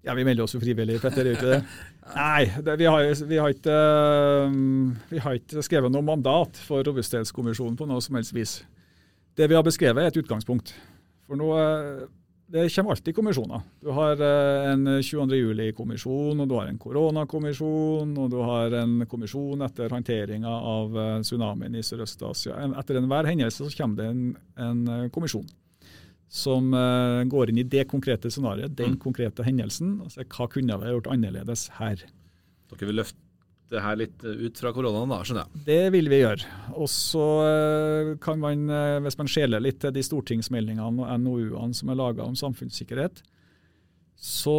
Ja, 0.00 0.14
Vi 0.16 0.24
melder 0.24 0.46
oss 0.46 0.54
jo 0.56 0.60
frivillig, 0.62 0.96
Petter, 1.02 1.28
gjør 1.28 1.36
ikke 1.36 1.50
det? 1.50 1.58
Nei, 2.16 2.46
det, 2.64 2.78
vi, 2.80 2.86
har, 2.88 3.04
vi, 3.28 3.36
har 3.36 3.52
ikke, 3.52 3.76
uh, 3.76 4.54
vi, 5.10 5.20
har, 5.20 5.36
ikke, 5.36 5.64
skrevet 5.66 5.92
noe 5.92 6.06
mandat 6.06 6.56
for 6.64 6.80
robusthetskommisjonen 6.86 7.76
på 7.76 7.88
noe 7.90 8.00
som 8.00 8.16
helst 8.16 8.32
vis. 8.32 8.54
Det 9.36 9.50
vi 9.52 9.58
har 9.58 9.66
beskrevet, 9.66 10.00
er 10.00 10.08
et 10.08 10.20
utgangspunkt. 10.22 10.72
For 11.28 11.36
nå, 11.36 11.50
uh, 11.60 12.08
det 12.50 12.70
kommer 12.74 12.90
alltid 12.90 13.14
kommisjoner. 13.14 13.60
Du 13.80 13.90
har 13.94 14.20
eh, 14.20 14.72
en 14.72 15.02
22. 15.02 15.36
juli-kommisjon, 15.36 16.40
og 16.40 16.48
du 16.48 16.54
har 16.58 16.66
en 16.66 16.80
koronakommisjon, 16.82 18.16
og 18.18 18.30
du 18.32 18.38
har 18.42 18.74
en 18.80 19.06
kommisjon 19.10 19.62
etter 19.62 19.92
håndteringa 19.94 20.50
av 20.72 20.98
eh, 20.98 21.12
tsunamien 21.22 21.78
i 21.78 21.84
Sørøst-Asia. 21.86 22.58
Etter 22.80 22.98
enhver 22.98 23.30
hendelse 23.30 23.68
så 23.68 23.78
kommer 23.78 24.02
det 24.02 24.08
en, 24.10 24.24
en 24.58 24.82
eh, 24.88 25.08
kommisjon 25.14 25.46
som 26.30 26.68
går 27.26 27.50
inn 27.50 27.56
i 27.58 27.64
det 27.66 27.88
konkrete 27.90 28.30
scenarioet, 28.30 28.76
den 28.78 28.92
mm. 28.92 29.00
konkrete 29.02 29.42
hendelsen, 29.42 29.96
og 30.04 30.12
ser 30.14 30.28
hva 30.30 30.44
kunne 30.46 30.76
vi 30.78 30.92
gjort 30.92 31.08
annerledes 31.10 31.64
her. 31.80 32.04
Dere 32.70 32.86
vil 32.86 33.00
løfte 33.00 33.18
det 33.70 33.82
her 33.84 33.98
litt 33.98 34.24
ut 34.24 34.60
fra 34.60 34.72
koronaen, 34.74 35.10
da, 35.12 35.20
skjønner 35.24 35.46
jeg? 35.46 35.64
Det 35.66 35.80
vil 35.94 36.10
vi 36.10 36.20
gjøre. 36.22 36.52
Og 36.74 36.90
så 36.90 37.26
eh, 37.46 38.12
kan 38.22 38.40
man, 38.42 38.66
eh, 38.74 38.98
hvis 39.04 39.18
man 39.20 39.30
skjeler 39.30 39.62
litt 39.62 39.80
til 39.82 39.94
de 39.94 40.04
stortingsmeldingene 40.04 41.04
og 41.06 41.20
NOU-ene 41.22 41.76
som 41.76 41.92
er 41.92 42.00
laga 42.00 42.26
om 42.26 42.38
samfunnssikkerhet, 42.38 43.22
så 44.20 44.56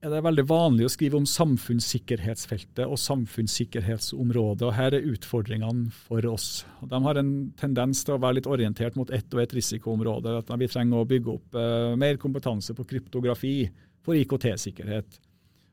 er 0.00 0.14
det 0.14 0.22
veldig 0.24 0.46
vanlig 0.48 0.86
å 0.88 0.92
skrive 0.92 1.18
om 1.18 1.26
samfunnssikkerhetsfeltet 1.28 2.86
og 2.88 2.96
samfunnssikkerhetsområdet. 3.02 4.64
og 4.70 4.76
Her 4.78 4.96
er 4.96 5.08
utfordringene 5.12 5.92
for 6.08 6.24
oss. 6.30 6.64
De 6.80 7.02
har 7.04 7.20
en 7.20 7.34
tendens 7.60 8.00
til 8.06 8.16
å 8.16 8.22
være 8.22 8.38
litt 8.38 8.48
orientert 8.48 8.96
mot 8.96 9.12
ett 9.12 9.28
og 9.36 9.42
ett 9.44 9.52
risikoområde. 9.58 10.38
at 10.40 10.54
Vi 10.56 10.70
trenger 10.72 11.02
å 11.02 11.10
bygge 11.10 11.34
opp 11.36 11.60
mer 12.00 12.16
kompetanse 12.16 12.72
på 12.74 12.88
kryptografi, 12.88 13.68
for 14.00 14.16
IKT-sikkerhet. 14.16 15.20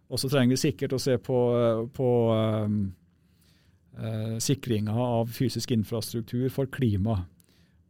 Og 0.08 0.22
så 0.22 0.30
trenger 0.32 0.56
vi 0.56 0.62
sikkert 0.62 0.96
å 0.96 1.02
se 1.02 1.18
på, 1.20 1.38
på 1.96 2.10
um, 2.32 2.78
uh, 4.00 4.36
sikringa 4.44 4.96
av 4.96 5.32
fysisk 5.36 5.74
infrastruktur 5.76 6.48
for 6.54 6.70
klima. 6.72 7.20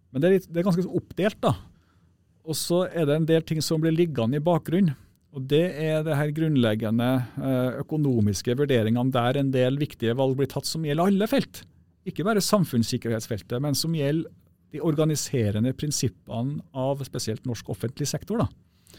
Men 0.09 0.23
det 0.23 0.29
er, 0.29 0.37
litt, 0.37 0.47
det 0.49 0.61
er 0.61 0.69
ganske 0.69 0.87
oppdelt, 0.97 1.37
da. 1.43 1.53
Og 2.47 2.55
så 2.57 2.85
er 2.87 3.05
det 3.05 3.19
en 3.19 3.27
del 3.27 3.43
ting 3.45 3.59
som 3.61 3.83
blir 3.83 3.93
liggende 3.93 4.39
i 4.39 4.43
bakgrunnen. 4.43 4.95
Og 5.35 5.43
Det 5.45 5.65
er 5.83 6.01
det 6.01 6.15
her 6.17 6.31
grunnleggende 6.33 7.07
eh, 7.37 7.79
økonomiske 7.83 8.55
vurderingene 8.57 9.13
der 9.13 9.37
en 9.37 9.51
del 9.53 9.75
viktige 9.77 10.15
valg 10.17 10.37
blir 10.39 10.49
tatt 10.49 10.65
som 10.65 10.85
gjelder 10.87 11.11
alle 11.11 11.27
felt. 11.29 11.61
Ikke 12.07 12.25
bare 12.25 12.41
samfunnssikkerhetsfeltet, 12.41 13.59
men 13.61 13.75
som 13.77 13.93
gjelder 13.93 14.31
de 14.73 14.81
organiserende 14.83 15.75
prinsippene 15.77 16.63
av 16.75 17.03
spesielt 17.05 17.45
norsk 17.47 17.69
offentlig 17.71 18.07
sektor. 18.09 18.41
Da. 18.41 18.97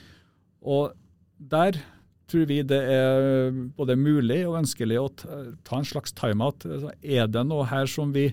Og 0.62 0.94
der 1.38 1.80
tror 2.28 2.48
vi 2.48 2.58
det 2.66 2.78
er 2.92 3.52
både 3.76 3.96
mulig 3.98 4.42
og 4.48 4.58
ønskelig 4.60 4.98
å 5.00 5.08
ta 5.16 5.78
en 5.78 5.88
slags 5.88 6.14
timeout. 6.16 6.66
Altså, 6.68 6.92
er 7.02 7.30
det 7.32 7.44
noe 7.48 7.66
her 7.70 7.88
som 7.90 8.12
vi 8.14 8.28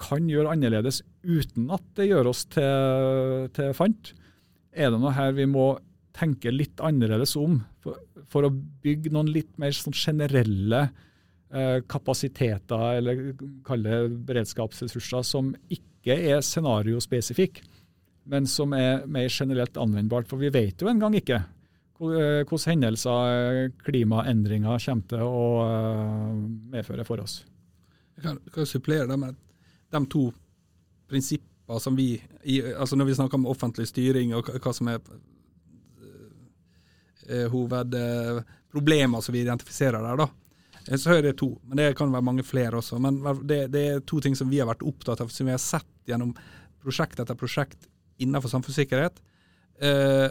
kan 0.00 0.28
gjøre 0.30 0.54
annerledes 0.54 1.02
uten 1.22 1.68
at 1.74 1.84
det 1.98 2.08
gjør 2.10 2.30
oss 2.32 2.46
til, 2.50 3.46
til 3.56 3.74
fant? 3.76 4.12
Er 4.72 4.92
det 4.92 5.00
noe 5.02 5.14
her 5.14 5.34
vi 5.36 5.46
må 5.50 5.74
tenke 6.16 6.52
litt 6.52 6.80
annerledes 6.82 7.36
om 7.38 7.60
for, 7.84 8.00
for 8.28 8.46
å 8.46 8.54
bygge 8.82 9.12
noen 9.14 9.30
litt 9.30 9.52
mer 9.60 9.74
sånn 9.76 9.94
generelle 9.96 10.88
eh, 11.52 11.78
kapasiteter, 11.90 12.86
eller 12.98 13.22
kalle 13.66 14.02
beredskapsressurser, 14.26 15.22
som 15.26 15.52
ikke 15.70 16.16
er 16.16 16.42
scenariospesifikke, 16.44 17.62
men 18.30 18.46
som 18.50 18.74
er 18.76 19.06
mer 19.10 19.30
generelt 19.30 19.78
anvendbart? 19.80 20.28
For 20.30 20.40
vi 20.42 20.52
vet 20.54 20.82
jo 20.82 20.90
engang 20.90 21.16
ikke 21.18 21.42
Eh, 21.42 21.59
hvilke 22.00 22.70
hendelser 22.70 23.32
eh, 23.34 23.72
klimaendringer 23.84 24.80
kommer 24.84 25.08
til 25.10 25.24
å 25.26 25.44
eh, 25.66 26.34
medføre 26.74 27.06
for 27.08 27.22
oss. 27.22 27.40
Jeg 28.16 28.24
kan, 28.24 28.40
kan 28.52 28.68
supplere 28.68 29.08
det 29.10 29.18
med 29.20 29.36
de 29.90 30.02
to 30.12 30.28
prinsipper 31.10 31.46
som 31.78 31.94
vi 31.94 32.16
altså 32.74 32.96
Når 32.98 33.06
vi 33.06 33.14
snakker 33.14 33.38
om 33.38 33.44
offentlig 33.46 33.84
styring 33.86 34.32
og 34.34 34.48
hva 34.58 34.72
som 34.74 34.88
er 34.90 34.98
hovedproblemer 37.52 39.22
som 39.22 39.36
vi 39.36 39.44
identifiserer 39.44 40.02
der, 40.02 40.18
da, 40.18 40.26
så 40.98 41.14
er 41.14 41.22
det 41.22 41.36
to. 41.38 41.52
Men 41.62 41.78
det 41.78 41.92
kan 41.98 42.10
være 42.10 42.26
mange 42.26 42.42
flere 42.42 42.80
også. 42.80 42.98
Men 42.98 43.20
det, 43.46 43.68
det, 43.70 43.84
er 43.86 44.02
to 44.02 44.18
ting 44.24 44.34
som 44.34 44.50
vi 44.50 44.58
har 44.58 44.66
vært 44.66 44.82
opptatt 44.82 45.22
av, 45.22 45.30
som 45.30 45.46
vi 45.46 45.54
har 45.54 45.62
sett 45.62 45.86
gjennom 46.10 46.32
prosjekt 46.82 47.20
etter 47.20 47.38
prosjekt 47.38 47.86
innenfor 48.20 48.52
samfunnssikkerhet. 48.52 49.20
Eh, 49.80 50.26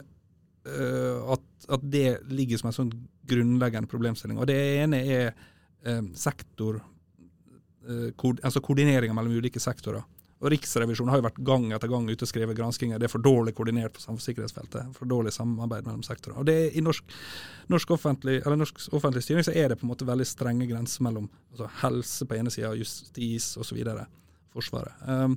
uh, 0.68 1.34
at, 1.36 1.48
at, 1.70 1.84
det 1.84 2.20
ligger 2.34 2.62
som 2.62 2.72
en 2.72 2.78
sånn 2.78 2.94
grunnleggende 3.30 3.90
problemstilling. 3.92 4.40
Og 4.40 4.50
Det 4.50 4.60
ene 4.84 5.02
er 5.06 5.28
uh, 5.32 6.02
sektor, 6.18 6.82
uh, 7.88 8.10
ko 8.20 8.34
altså 8.38 8.64
koordineringa 8.66 9.16
mellom 9.16 9.40
ulike 9.40 9.62
sektorer. 9.64 10.04
Og 10.40 10.54
Riksrevisjonen 10.54 11.12
har 11.12 11.20
jo 11.20 11.26
vært 11.26 11.40
gang 11.44 11.66
etter 11.76 11.90
gang 11.92 12.06
ute 12.08 12.24
og 12.24 12.30
skrevet 12.32 12.56
granskinger. 12.56 13.00
Det 13.00 13.10
er 13.10 13.12
for 13.12 13.24
dårlig 13.24 13.52
koordinert 13.58 13.98
på 13.98 14.04
samfunnssikkerhetsfeltet. 14.06 14.94
For 14.96 15.10
dårlig 15.10 15.34
samarbeid 15.36 15.88
mellom 15.88 16.04
sektorer. 16.08 16.38
Og 16.40 16.48
det 16.48 16.56
er 16.56 16.78
I 16.80 16.84
norsk, 16.84 17.16
norsk, 17.72 17.92
offentlig, 17.98 18.38
norsk, 18.48 18.80
offentlig, 18.96 19.26
styring 19.26 19.44
så 19.44 19.52
er 19.52 19.68
det 19.68 19.82
på 19.82 19.88
en 19.88 19.92
måte 19.92 20.08
veldig 20.08 20.28
strenge 20.28 20.70
grenser 20.70 21.04
mellom 21.04 21.28
altså 21.52 21.68
helse 21.82 22.28
på 22.28 22.40
ene 22.40 22.54
sida, 22.56 22.72
justis 22.80 23.52
osv. 23.60 23.84
Forsvaret. 24.56 24.96
Um, 25.04 25.36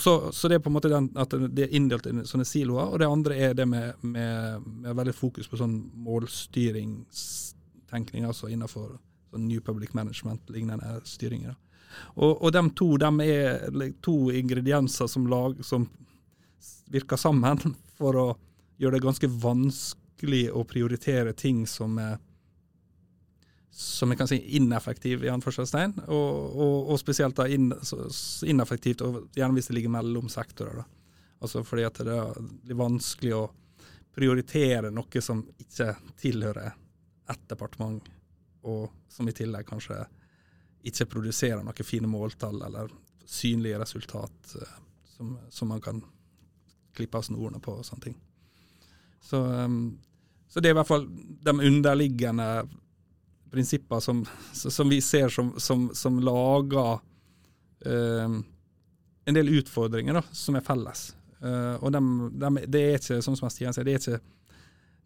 så, 0.00 0.32
så, 0.32 0.48
det 0.48 0.54
er 0.56 0.62
på 0.64 0.70
en 0.70 0.74
måte 0.78 0.88
den, 0.88 1.10
at 1.20 1.34
det 1.52 1.62
er 1.66 1.74
inndelt 1.76 2.06
i 2.08 2.12
sånne 2.28 2.44
siloer. 2.48 2.86
Og 2.88 2.98
det 3.02 3.08
andre 3.08 3.34
er 3.48 3.52
det 3.58 3.66
med, 3.68 3.92
med, 4.00 4.60
med 4.64 4.96
veldig 4.96 5.14
fokus 5.16 5.48
på 5.50 5.56
sånn 5.60 5.90
målstyringstenkning, 6.06 8.24
altså 8.24 8.48
innenfor 8.48 8.88
sånn 9.32 9.48
New 9.48 9.60
Public 9.64 9.90
Management-lignende 9.98 11.00
styringer. 11.08 11.54
Og, 12.16 12.32
og 12.40 12.52
de 12.56 12.62
to 12.78 12.96
de 13.00 13.10
er 13.26 13.92
to 14.04 14.16
ingredienser 14.32 15.06
som, 15.12 15.26
lag, 15.28 15.64
som 15.64 15.88
virker 16.92 17.16
sammen 17.20 17.58
for 17.98 18.12
å 18.16 18.36
gjøre 18.80 18.96
det 18.96 19.04
ganske 19.04 19.28
vanskelig 19.42 20.46
å 20.56 20.64
prioritere 20.68 21.32
ting 21.36 21.66
som 21.68 21.98
er 22.00 22.16
som 23.72 24.12
jeg 24.12 24.20
kan 24.20 24.28
si 24.28 24.38
ineffektiv, 24.58 25.24
i 25.24 25.30
anførselstegn, 25.32 25.94
og, 26.04 26.32
og, 26.52 26.76
og, 26.92 26.98
spesielt 27.00 27.38
da 27.38 27.46
inn, 27.48 27.70
ineffektivt, 28.46 29.04
og 29.06 29.22
gjerne 29.36 29.56
hvis 29.56 29.70
det 29.70 29.78
ligger 29.78 29.94
mellom 29.94 30.28
sektorer. 30.32 30.82
da. 30.82 30.84
Altså 31.42 31.64
fordi 31.66 31.86
at 31.88 32.00
det 32.04 32.18
blir 32.62 32.78
vanskelig 32.78 33.32
å 33.34 33.46
prioritere 34.12 34.92
noe 34.92 35.22
som 35.24 35.40
ikke 35.58 35.94
tilhører 36.20 36.74
ett 37.32 37.46
departement, 37.48 38.10
og 38.68 38.90
som 39.08 39.28
i 39.28 39.34
tillegg 39.34 39.66
kanskje 39.66 40.02
ikke 40.86 41.08
produserer 41.16 41.64
noen 41.64 41.86
fine 41.86 42.10
måltall 42.10 42.60
eller 42.66 42.92
synlige 43.26 43.80
resultat 43.80 44.54
uh, 44.60 44.76
som, 45.16 45.36
som, 45.48 45.70
man 45.70 45.80
kan 45.80 46.02
klippe 46.94 47.18
av 47.18 47.24
snorene 47.24 47.62
på 47.62 47.78
og 47.78 47.86
sånne 47.86 48.04
ting. 48.04 48.16
Så, 49.22 49.38
um, 49.38 49.96
så 50.50 50.60
det 50.60 50.70
er 50.70 50.76
i 50.76 50.80
hvert 50.80 50.90
fall 50.90 51.06
de 51.08 51.54
underliggende 51.54 52.48
prinsipper 53.52 54.00
som, 54.00 54.24
som 54.52 54.88
vi 54.88 55.00
ser 55.04 55.32
som, 55.32 55.52
som, 55.60 55.90
som 55.94 56.18
lager 56.24 57.00
eh, 57.86 58.38
en 59.24 59.36
del 59.36 59.52
utfordringer 59.60 60.18
da, 60.18 60.22
som 60.32 60.56
er 60.58 60.64
felles. 60.66 61.10
Eh, 61.42 61.74
og 61.80 61.92
dem, 61.94 62.12
dem, 62.38 62.60
det 62.66 62.84
er 62.86 63.00
ikke 63.00 63.22
sånn 63.24 63.38
som 63.38 63.52
Stian 63.52 63.74
sier, 63.74 63.86
det 63.86 63.96
er 63.96 64.02
ikke 64.02 64.20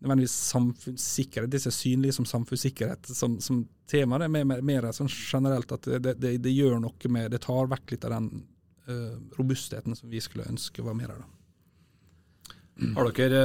nødvendigvis 0.04 0.36
samfunnssikkerhet. 0.52 1.50
Det 1.50 1.58
er 1.58 1.64
ikke 1.64 1.78
synlig 1.78 2.12
som 2.16 2.28
samfunnssikkerhet 2.28 3.08
som, 3.16 3.38
som 3.40 3.62
tema. 3.90 4.20
Det 4.20 4.28
er 4.28 4.44
mer, 4.44 4.60
mer 4.64 4.90
sånn 4.96 5.10
generelt 5.10 5.72
at 5.72 5.88
det, 5.96 6.16
det, 6.20 6.36
det, 6.44 6.52
gjør 6.52 6.78
noe 6.82 7.12
med 7.12 7.32
Det 7.32 7.40
tar 7.46 7.70
vekk 7.72 7.94
litt 7.94 8.04
av 8.08 8.16
den 8.18 8.28
eh, 8.88 9.16
robustheten 9.38 9.96
som 9.96 10.12
vi 10.12 10.20
skulle 10.24 10.48
ønske 10.50 10.84
var 10.84 10.98
mer 10.98 11.16
av. 11.16 11.24
Har 12.96 13.08
dere 13.16 13.42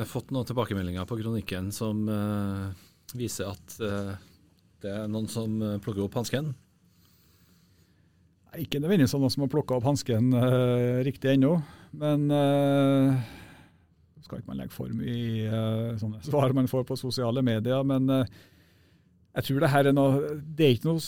eh, 0.00 0.06
fått 0.06 0.30
noen 0.30 0.46
tilbakemeldinger 0.46 1.08
på 1.10 1.18
kronikken 1.18 1.72
som 1.74 2.04
eh, 2.08 2.68
viser 3.18 3.50
at 3.50 3.78
det 4.80 4.92
er 4.96 5.08
noen 5.10 5.28
som 5.30 5.60
eh, 5.62 5.78
plukker 5.82 6.06
opp 6.06 6.16
hansken? 6.20 6.52
Ikke 8.58 8.80
nødvendigvis 8.82 9.14
noen 9.14 9.30
som 9.30 9.44
har 9.44 9.50
plukka 9.52 9.76
opp 9.76 9.84
hansken 9.86 10.32
uh, 10.34 10.98
riktig 11.06 11.36
ennå. 11.36 11.52
Men 11.94 12.24
uh, 12.34 13.20
skal 14.24 14.40
ikke 14.40 14.50
man 14.50 14.58
legge 14.62 14.74
for 14.74 14.90
mye 14.94 15.10
i 15.10 15.44
uh, 15.50 15.98
sånne 16.00 16.22
svar 16.28 16.54
man 16.56 16.70
får 16.70 16.86
på 16.88 16.98
sosiale 16.98 17.44
medier. 17.46 17.84
Men 17.86 18.10
uh, 18.10 18.40
jeg 19.36 19.46
tror 19.46 19.62
det 19.62 19.70
her 19.70 19.90
er 19.90 19.94
noe 19.94 20.32
Det 20.42 20.66
er 20.66 20.74
ikke 20.74 20.90
noe 20.90 21.04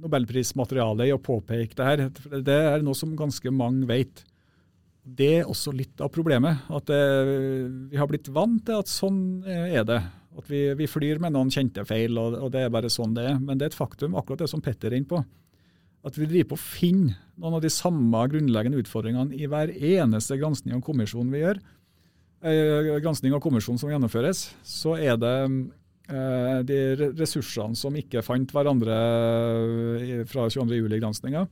nobelprismateriale 0.00 1.08
i 1.08 1.14
å 1.14 1.20
påpeke 1.20 1.76
det 1.76 1.88
her. 1.88 2.04
Det 2.44 2.60
er 2.74 2.84
noe 2.84 2.96
som 2.96 3.16
ganske 3.16 3.52
mange 3.52 3.88
vet. 3.88 4.22
Det 5.04 5.32
er 5.40 5.48
også 5.48 5.72
litt 5.76 6.00
av 6.00 6.12
problemet. 6.12 6.62
At 6.72 6.88
det, 6.88 7.00
vi 7.92 8.00
har 8.00 8.08
blitt 8.08 8.28
vant 8.32 8.62
til 8.64 8.80
at 8.80 8.88
sånn 8.88 9.20
er 9.44 9.84
det. 9.88 10.00
At 10.40 10.48
vi, 10.48 10.62
vi, 10.78 10.88
flyr 10.88 11.20
med 11.20 11.34
noen 11.34 11.50
kjente 11.52 11.84
feil, 11.88 12.16
og, 12.20 12.38
og, 12.38 12.48
det 12.54 12.64
er 12.64 12.72
bare 12.72 12.90
sånn 12.92 13.12
det 13.16 13.26
er. 13.32 13.36
Men 13.40 13.60
det 13.60 13.66
er 13.66 13.74
et 13.74 13.76
faktum, 13.76 14.16
akkurat 14.16 14.44
det 14.44 14.50
som 14.52 14.62
Petter 14.64 14.92
er 14.92 15.00
inne 15.00 15.10
på. 15.10 15.20
At 16.06 16.16
vi 16.16 16.28
driver 16.28 16.54
på 16.54 16.56
å 16.56 16.62
finne 16.62 17.18
noen 17.36 17.58
av 17.58 17.64
de 17.64 17.72
samme 17.72 18.22
grunnleggende 18.32 18.80
utfordringene 18.80 19.36
i 19.36 19.48
hver 19.50 19.72
eneste 19.74 20.38
granskning 20.40 20.78
og 20.78 20.86
kommisjon 20.86 21.28
vi 21.32 21.42
gjør. 21.42 21.60
Eh, 22.40 22.94
gransking 23.04 23.34
og 23.36 23.42
kommisjon 23.44 23.76
som 23.80 23.90
gjennomføres, 23.92 24.46
så 24.64 24.94
er 24.96 25.18
det 25.20 25.34
eh, 26.08 26.60
de 26.64 26.78
ressursene 27.18 27.76
som 27.76 27.96
ikke 28.00 28.24
fant 28.24 28.54
hverandre 28.56 28.96
eh, 30.00 30.22
fra 30.28 30.46
22.07-granskinga. 30.48 31.44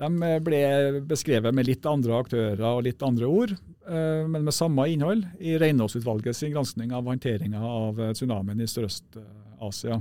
De 0.00 0.08
ble 0.42 0.60
beskrevet 1.06 1.54
med 1.54 1.68
litt 1.68 1.86
andre 1.86 2.16
aktører 2.22 2.62
og 2.70 2.84
litt 2.86 3.02
andre 3.04 3.28
ord, 3.28 3.52
eh, 3.52 4.22
men 4.26 4.46
med 4.46 4.56
samme 4.56 4.86
innhold 4.90 5.26
i 5.38 5.58
Reinåsutvalgets 5.60 6.42
granskning 6.48 6.94
av 6.96 7.10
håndteringa 7.10 7.60
av 7.60 8.00
tsunamien 8.16 8.62
i 8.62 8.70
Sørøst-Asia. 8.70 10.00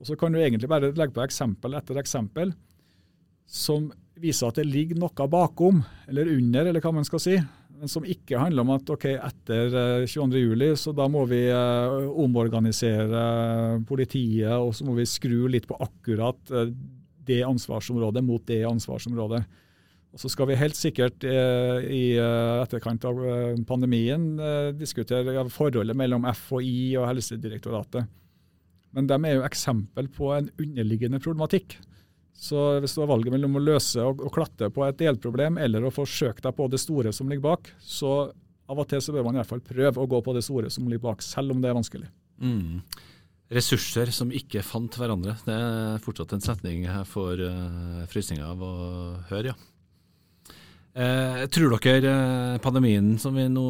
Og 0.00 0.08
Så 0.08 0.16
kan 0.18 0.32
du 0.32 0.40
egentlig 0.40 0.68
bare 0.68 0.92
legge 0.92 1.14
på 1.14 1.24
eksempel 1.24 1.76
etter 1.78 2.00
eksempel 2.00 2.54
som 3.46 3.92
viser 4.18 4.48
at 4.48 4.58
det 4.58 4.66
ligger 4.66 4.98
noe 4.98 5.28
bakom, 5.28 5.84
eller 6.08 6.32
under, 6.32 6.66
eller 6.66 6.80
hva 6.80 6.94
man 6.96 7.06
skal 7.06 7.20
si, 7.20 7.36
men 7.74 7.90
som 7.90 8.06
ikke 8.06 8.40
handler 8.40 8.64
om 8.64 8.72
at 8.72 8.90
ok, 8.94 9.06
etter 9.18 9.76
22.07, 10.08 10.64
eh, 10.64 10.74
så 10.80 10.96
da 10.96 11.10
må 11.12 11.26
vi 11.28 11.44
omorganisere 11.52 13.84
politiet, 13.86 14.56
og 14.56 14.72
så 14.74 14.88
må 14.88 14.96
vi 14.96 15.10
skru 15.10 15.44
litt 15.52 15.68
på 15.68 15.76
akkurat 15.76 16.54
det 17.26 17.42
ansvarsområdet 17.46 18.24
mot 18.24 18.44
det 18.48 18.62
ansvarsområdet. 18.68 19.44
Og 20.14 20.20
Så 20.22 20.30
skal 20.30 20.46
vi 20.46 20.58
helt 20.58 20.78
sikkert 20.78 21.24
eh, 21.26 21.86
i 21.90 22.02
eh, 22.14 22.60
etterkant 22.62 23.02
av 23.08 23.18
eh, 23.18 23.56
pandemien 23.66 24.28
eh, 24.38 24.68
diskutere 24.78 25.42
forholdet 25.50 25.98
mellom 25.98 26.28
FHI 26.30 26.94
og 27.00 27.08
Helsedirektoratet. 27.10 28.06
Men 28.94 29.08
de 29.10 29.18
er 29.26 29.40
jo 29.40 29.48
eksempel 29.48 30.06
på 30.14 30.30
en 30.36 30.52
underliggende 30.54 31.18
problematikk. 31.18 31.80
Så 32.34 32.78
hvis 32.82 32.94
du 32.94 33.00
har 33.02 33.10
valget 33.10 33.34
mellom 33.34 33.58
å 33.58 33.62
løse 33.62 34.02
og, 34.06 34.22
og 34.22 34.30
klatte 34.34 34.68
på 34.70 34.84
et 34.86 35.00
delproblem 35.00 35.58
eller 35.58 35.86
å 35.86 35.92
forsøke 35.94 36.44
deg 36.44 36.54
på 36.54 36.68
det 36.70 36.78
store 36.82 37.10
som 37.14 37.30
ligger 37.30 37.48
bak, 37.48 37.72
så 37.82 38.14
av 38.70 38.80
og 38.80 38.86
til 38.90 39.02
så 39.02 39.12
bør 39.14 39.26
man 39.26 39.34
i 39.34 39.42
hvert 39.42 39.50
fall 39.50 39.66
prøve 39.66 39.98
å 39.98 40.08
gå 40.10 40.22
på 40.22 40.34
det 40.36 40.44
store 40.46 40.70
som 40.70 40.86
ligger 40.86 41.08
bak, 41.08 41.26
selv 41.26 41.54
om 41.54 41.62
det 41.62 41.72
er 41.72 41.76
vanskelig. 41.80 42.06
Mm 42.38 42.84
ressurser 43.52 44.10
som 44.14 44.32
ikke 44.32 44.64
fant 44.64 44.96
hverandre. 44.96 45.36
Det 45.44 45.54
er 45.54 46.02
fortsatt 46.04 46.32
en 46.36 46.44
setning 46.44 46.86
jeg 46.86 47.10
får 47.10 47.44
uh, 47.44 48.02
frysninger 48.10 48.44
av 48.46 48.64
å 48.64 48.74
høre, 49.30 49.52
ja. 49.52 49.70
Eh, 50.94 51.40
tror 51.50 51.72
dere 51.82 52.10
eh, 52.54 52.60
pandemien 52.62 53.16
som 53.18 53.34
vi 53.34 53.48
nå 53.50 53.66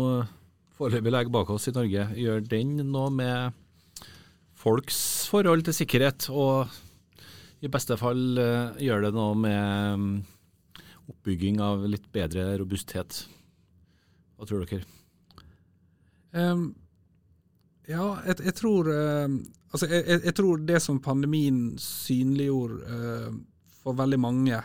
foreløpig 0.77 1.09
legger 1.09 1.33
bak 1.33 1.53
oss 1.55 1.71
i 1.71 1.73
Norge, 1.73 2.03
gjør 2.21 2.43
den 2.45 2.75
noe 2.93 3.09
med 3.09 3.55
folks 4.61 4.99
forhold 5.33 5.65
til 5.65 5.77
sikkerhet, 5.77 6.27
og 6.29 6.69
i 7.65 7.71
beste 7.73 7.97
fall 7.97 8.21
uh, 8.37 8.77
gjør 8.77 9.07
det 9.07 9.13
noe 9.17 9.39
med 9.41 9.97
um, 9.97 10.05
oppbygging 11.15 11.63
av 11.65 11.87
litt 11.89 12.11
bedre 12.13 12.51
robusthet? 12.61 13.23
Hva 14.37 14.49
tror 14.51 14.67
dere? 14.69 14.85
Um, 16.37 16.75
ja, 17.89 18.11
jeg, 18.27 18.43
jeg 18.51 18.57
tror 18.61 18.91
um, 18.93 19.39
Altså, 19.75 19.89
jeg, 19.91 20.21
jeg, 20.23 20.35
tror 20.39 20.61
det 20.63 20.79
som 20.83 21.01
pandemien 21.03 21.75
synliggjorde 21.83 22.77
uh, 22.87 23.39
for 23.83 23.97
veldig 23.99 24.21
mange, 24.23 24.61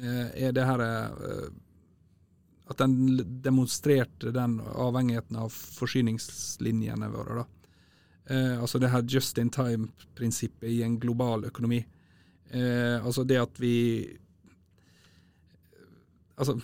uh, 0.00 0.28
er 0.32 0.54
det 0.56 0.64
her 0.64 0.84
uh, 0.84 1.50
At 2.72 2.78
den 2.80 3.18
demonstrerte 3.44 4.32
den 4.32 4.56
avhengigheten 4.60 5.36
av 5.36 5.52
forsyningslinjene 5.52 7.10
våre. 7.12 7.42
da. 7.42 7.44
altså 8.62 8.78
det 8.78 8.88
her 8.88 9.02
just 9.02 9.38
in 9.38 9.50
time-prinsippet 9.50 10.70
i 10.70 10.82
en 10.82 10.98
global 10.98 11.44
økonomi. 11.44 11.84
altså 13.02 13.24
det 13.24 13.36
at 13.36 13.60
vi 13.60 14.16
altså, 16.36 16.56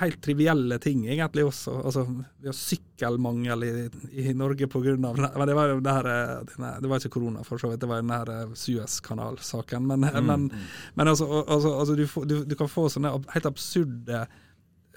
helt 0.00 0.20
trivielle 0.22 0.78
ting 0.82 1.04
egentlig 1.08 1.44
også. 1.48 1.74
Altså, 1.88 2.04
vi 2.38 2.48
har 2.48 2.56
sykkelmangel 2.56 3.64
i, 3.64 3.72
i 4.22 4.34
Norge 4.36 4.68
pga. 4.70 4.96
Men 5.00 5.46
det 5.48 5.56
var 5.56 5.72
jo 5.72 5.80
det 5.84 5.94
her, 5.96 6.10
det 6.80 6.90
var 6.90 7.00
ikke 7.00 7.14
korona, 7.16 7.44
for 7.46 7.60
så 7.60 7.70
vidt. 7.70 7.80
Det 7.82 7.90
var 7.90 8.02
den 8.02 8.14
her 8.14 8.32
eh, 8.34 8.54
Suezkanal-saken. 8.54 9.86
Men, 9.86 10.06
mm. 10.08 10.26
men, 10.26 10.48
men 10.94 11.12
altså, 11.12 11.28
altså, 11.42 11.74
altså 11.78 11.94
du, 11.96 12.06
du, 12.24 12.36
du, 12.44 12.56
kan 12.58 12.70
få 12.70 12.88
sånne 12.92 13.14
helt 13.34 13.48
absurde 13.48 14.24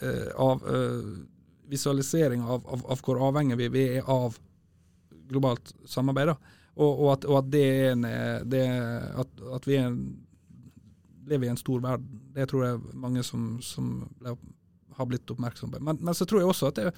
uh, 0.04 0.32
av, 0.42 0.66
uh, 0.68 1.14
visualiseringer 1.72 2.50
av, 2.58 2.68
av, 2.68 2.84
av, 2.92 3.06
hvor 3.06 3.22
avhengig 3.30 3.60
vi 3.62 3.88
er 4.00 4.10
av 4.10 4.38
globalt 5.32 5.74
samarbeid. 5.90 6.36
Og, 6.74 6.92
og, 6.92 7.08
at, 7.14 7.26
og, 7.30 7.40
at, 7.40 7.50
det 7.54 7.64
er 7.70 7.92
en, 7.94 8.06
det, 8.50 8.68
at, 9.22 9.44
at 9.56 9.68
vi 9.70 9.78
er 9.80 9.92
en 9.92 10.00
lever 11.30 11.48
i 11.48 11.54
en 11.54 11.60
stor 11.60 11.82
verden. 11.84 12.22
Det 12.36 12.48
tror 12.52 12.66
jeg 12.66 13.00
mange 13.00 13.24
som, 13.26 13.58
som 13.64 13.96
ble, 14.20 14.36
har 14.98 15.10
blitt 15.10 15.34
oppmerksom 15.34 15.74
på. 15.74 15.82
Men, 15.84 16.00
men, 16.02 16.16
så 16.18 16.28
tror 16.30 16.44
jeg 16.44 16.52
også 16.52 16.72
at 16.72 16.80
det, 16.80 16.94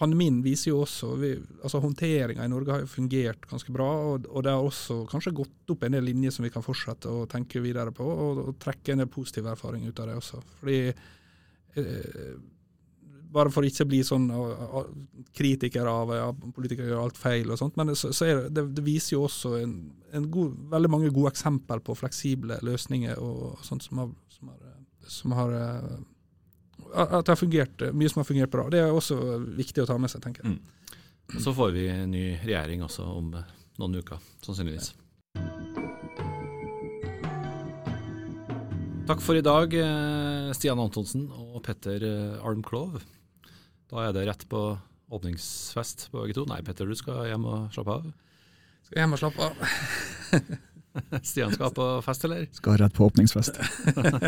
pandemien 0.00 0.40
viser 0.42 0.72
jo 0.72 0.80
også 0.82 1.12
vi, 1.20 1.30
altså 1.62 1.80
Håndteringa 1.82 2.44
i 2.44 2.50
Norge 2.50 2.72
har 2.74 2.82
jo 2.82 2.90
fungert 2.90 3.46
ganske 3.50 3.74
bra. 3.74 3.90
Og, 4.10 4.28
og, 4.30 4.40
det 4.46 4.54
har 4.54 4.64
også 4.64 5.02
kanskje 5.10 5.36
gått 5.42 5.74
opp 5.74 5.86
en 5.86 5.98
del 5.98 6.08
linjer 6.10 6.34
som 6.34 6.46
vi 6.46 6.52
kan 6.54 6.66
fortsette 6.66 7.10
å 7.10 7.28
tenke 7.30 7.62
videre 7.64 7.94
på, 7.94 8.06
og, 8.06 8.42
og 8.48 8.58
trekke 8.62 8.94
en 8.94 9.04
del 9.04 9.12
positiv 9.12 9.48
erfaring 9.52 9.86
ut 9.86 10.02
av 10.02 10.10
det 10.10 10.18
også. 10.20 10.42
Fordi 10.60 10.80
eh, 10.90 12.34
bare 13.34 13.50
for 13.52 13.66
ikke 13.66 13.84
å 13.84 13.90
bli 13.90 14.00
sånn 14.06 14.28
kritiker 15.34 15.88
av 15.90 16.12
at 16.14 16.42
politikere 16.54 16.92
gjør 16.92 17.02
alt 17.02 17.18
feil 17.18 17.50
og 17.50 17.60
sånt. 17.60 17.76
Men 17.80 17.94
så, 17.98 18.12
så 18.14 18.28
det, 18.28 18.54
det, 18.54 18.66
det, 18.76 18.84
viser 18.86 19.16
jo 19.16 19.24
også 19.26 19.56
en, 19.58 19.76
en 20.14 20.28
god, 20.32 20.56
veldig 20.74 20.90
mange 20.92 21.12
gode 21.14 21.34
eksempler 21.34 21.82
på 21.84 21.96
fleksible 21.98 22.60
løsninger 22.66 23.18
og, 23.18 23.40
og 23.50 23.66
sånt 23.66 23.86
som 23.86 24.04
har, 24.04 24.12
som 24.36 24.52
har, 24.52 24.76
som 25.18 25.36
har 25.38 25.56
eh, 25.60 25.94
At 26.94 27.26
det 27.26 27.34
har 27.34 27.40
fungert, 27.40 27.88
mye 27.94 28.12
som 28.12 28.22
har 28.22 28.28
fungert 28.28 28.54
bra. 28.54 28.68
Det 28.70 28.82
er 28.82 28.94
også 28.94 29.18
viktig 29.58 29.82
å 29.82 29.88
ta 29.90 29.98
med 29.98 30.12
seg, 30.12 30.22
tenker 30.24 30.46
jeg. 30.46 30.56
Mm. 30.56 31.40
Så 31.40 31.54
får 31.56 31.72
vi 31.74 31.88
en 31.90 32.12
ny 32.12 32.26
regjering 32.44 32.84
også 32.84 33.06
om 33.08 33.32
noen 33.80 33.98
uker, 33.98 34.22
sannsynligvis. 34.44 34.92
Takk 39.04 39.20
for 39.20 39.36
i 39.36 39.44
dag, 39.44 39.74
eh, 39.76 40.52
Stian 40.56 40.80
Antonsen 40.80 41.26
og 41.28 41.58
Petter 41.66 42.06
eh, 42.08 42.46
Almklov. 42.46 43.02
Da 43.94 44.08
er 44.08 44.14
det 44.16 44.24
rett 44.26 44.40
på 44.50 44.60
åpningsfest 45.14 46.08
på 46.10 46.24
begge 46.24 46.34
to. 46.34 46.42
Nei, 46.50 46.58
Petter, 46.66 46.88
du 46.90 46.98
skal 46.98 47.28
hjem 47.28 47.44
og 47.46 47.68
slappe 47.74 47.94
av. 47.94 48.08
Skal 48.88 49.04
hjem 49.04 49.14
og 49.14 49.20
slappe 49.20 49.46
av. 49.46 50.48
Stian 51.28 51.54
skal 51.54 51.70
på 51.74 51.86
fest, 52.02 52.26
eller? 52.26 52.48
Skal 52.58 52.80
rett 52.82 52.96
på 52.96 53.06
åpningsfest. 53.06 53.60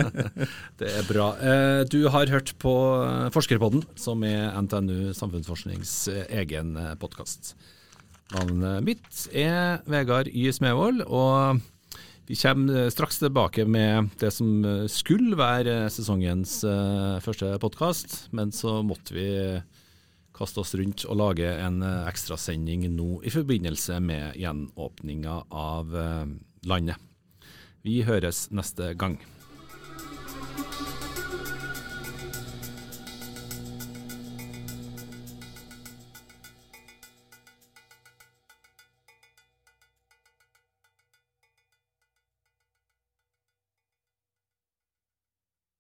det 0.79 0.92
er 1.00 1.09
bra. 1.11 1.33
Eh, 1.42 1.81
du 1.90 1.98
har 2.14 2.31
hørt 2.31 2.55
på 2.62 2.76
Forskerpodden, 3.35 3.83
som 3.98 4.22
er 4.26 4.55
NTNU 4.55 5.11
Samfunnsforsknings 5.18 5.96
egen 6.31 6.76
podkast. 7.02 7.57
Navnet 8.37 8.87
mitt 8.87 9.26
er 9.35 9.83
Vegard 9.90 10.31
Y. 10.31 10.46
Smevold, 10.55 11.02
og 11.11 11.59
vi 12.26 12.36
kommer 12.36 12.90
straks 12.90 13.18
tilbake 13.22 13.64
med 13.64 14.10
det 14.20 14.32
som 14.34 14.64
skulle 14.90 15.38
være 15.38 15.86
sesongens 15.94 16.58
uh, 16.66 17.22
første 17.24 17.52
podkast, 17.62 18.16
men 18.34 18.50
så 18.54 18.80
måtte 18.86 19.14
vi 19.14 19.28
kaste 20.36 20.60
oss 20.60 20.74
rundt 20.76 21.06
og 21.08 21.16
lage 21.16 21.48
en 21.48 21.80
ekstrasending 21.80 22.84
nå 22.92 23.22
i 23.24 23.32
forbindelse 23.32 23.96
med 24.04 24.36
gjenåpninga 24.36 25.38
av 25.48 25.94
landet. 26.68 27.00
Vi 27.80 28.02
høres 28.04 28.50
neste 28.52 28.90
gang. 29.00 29.16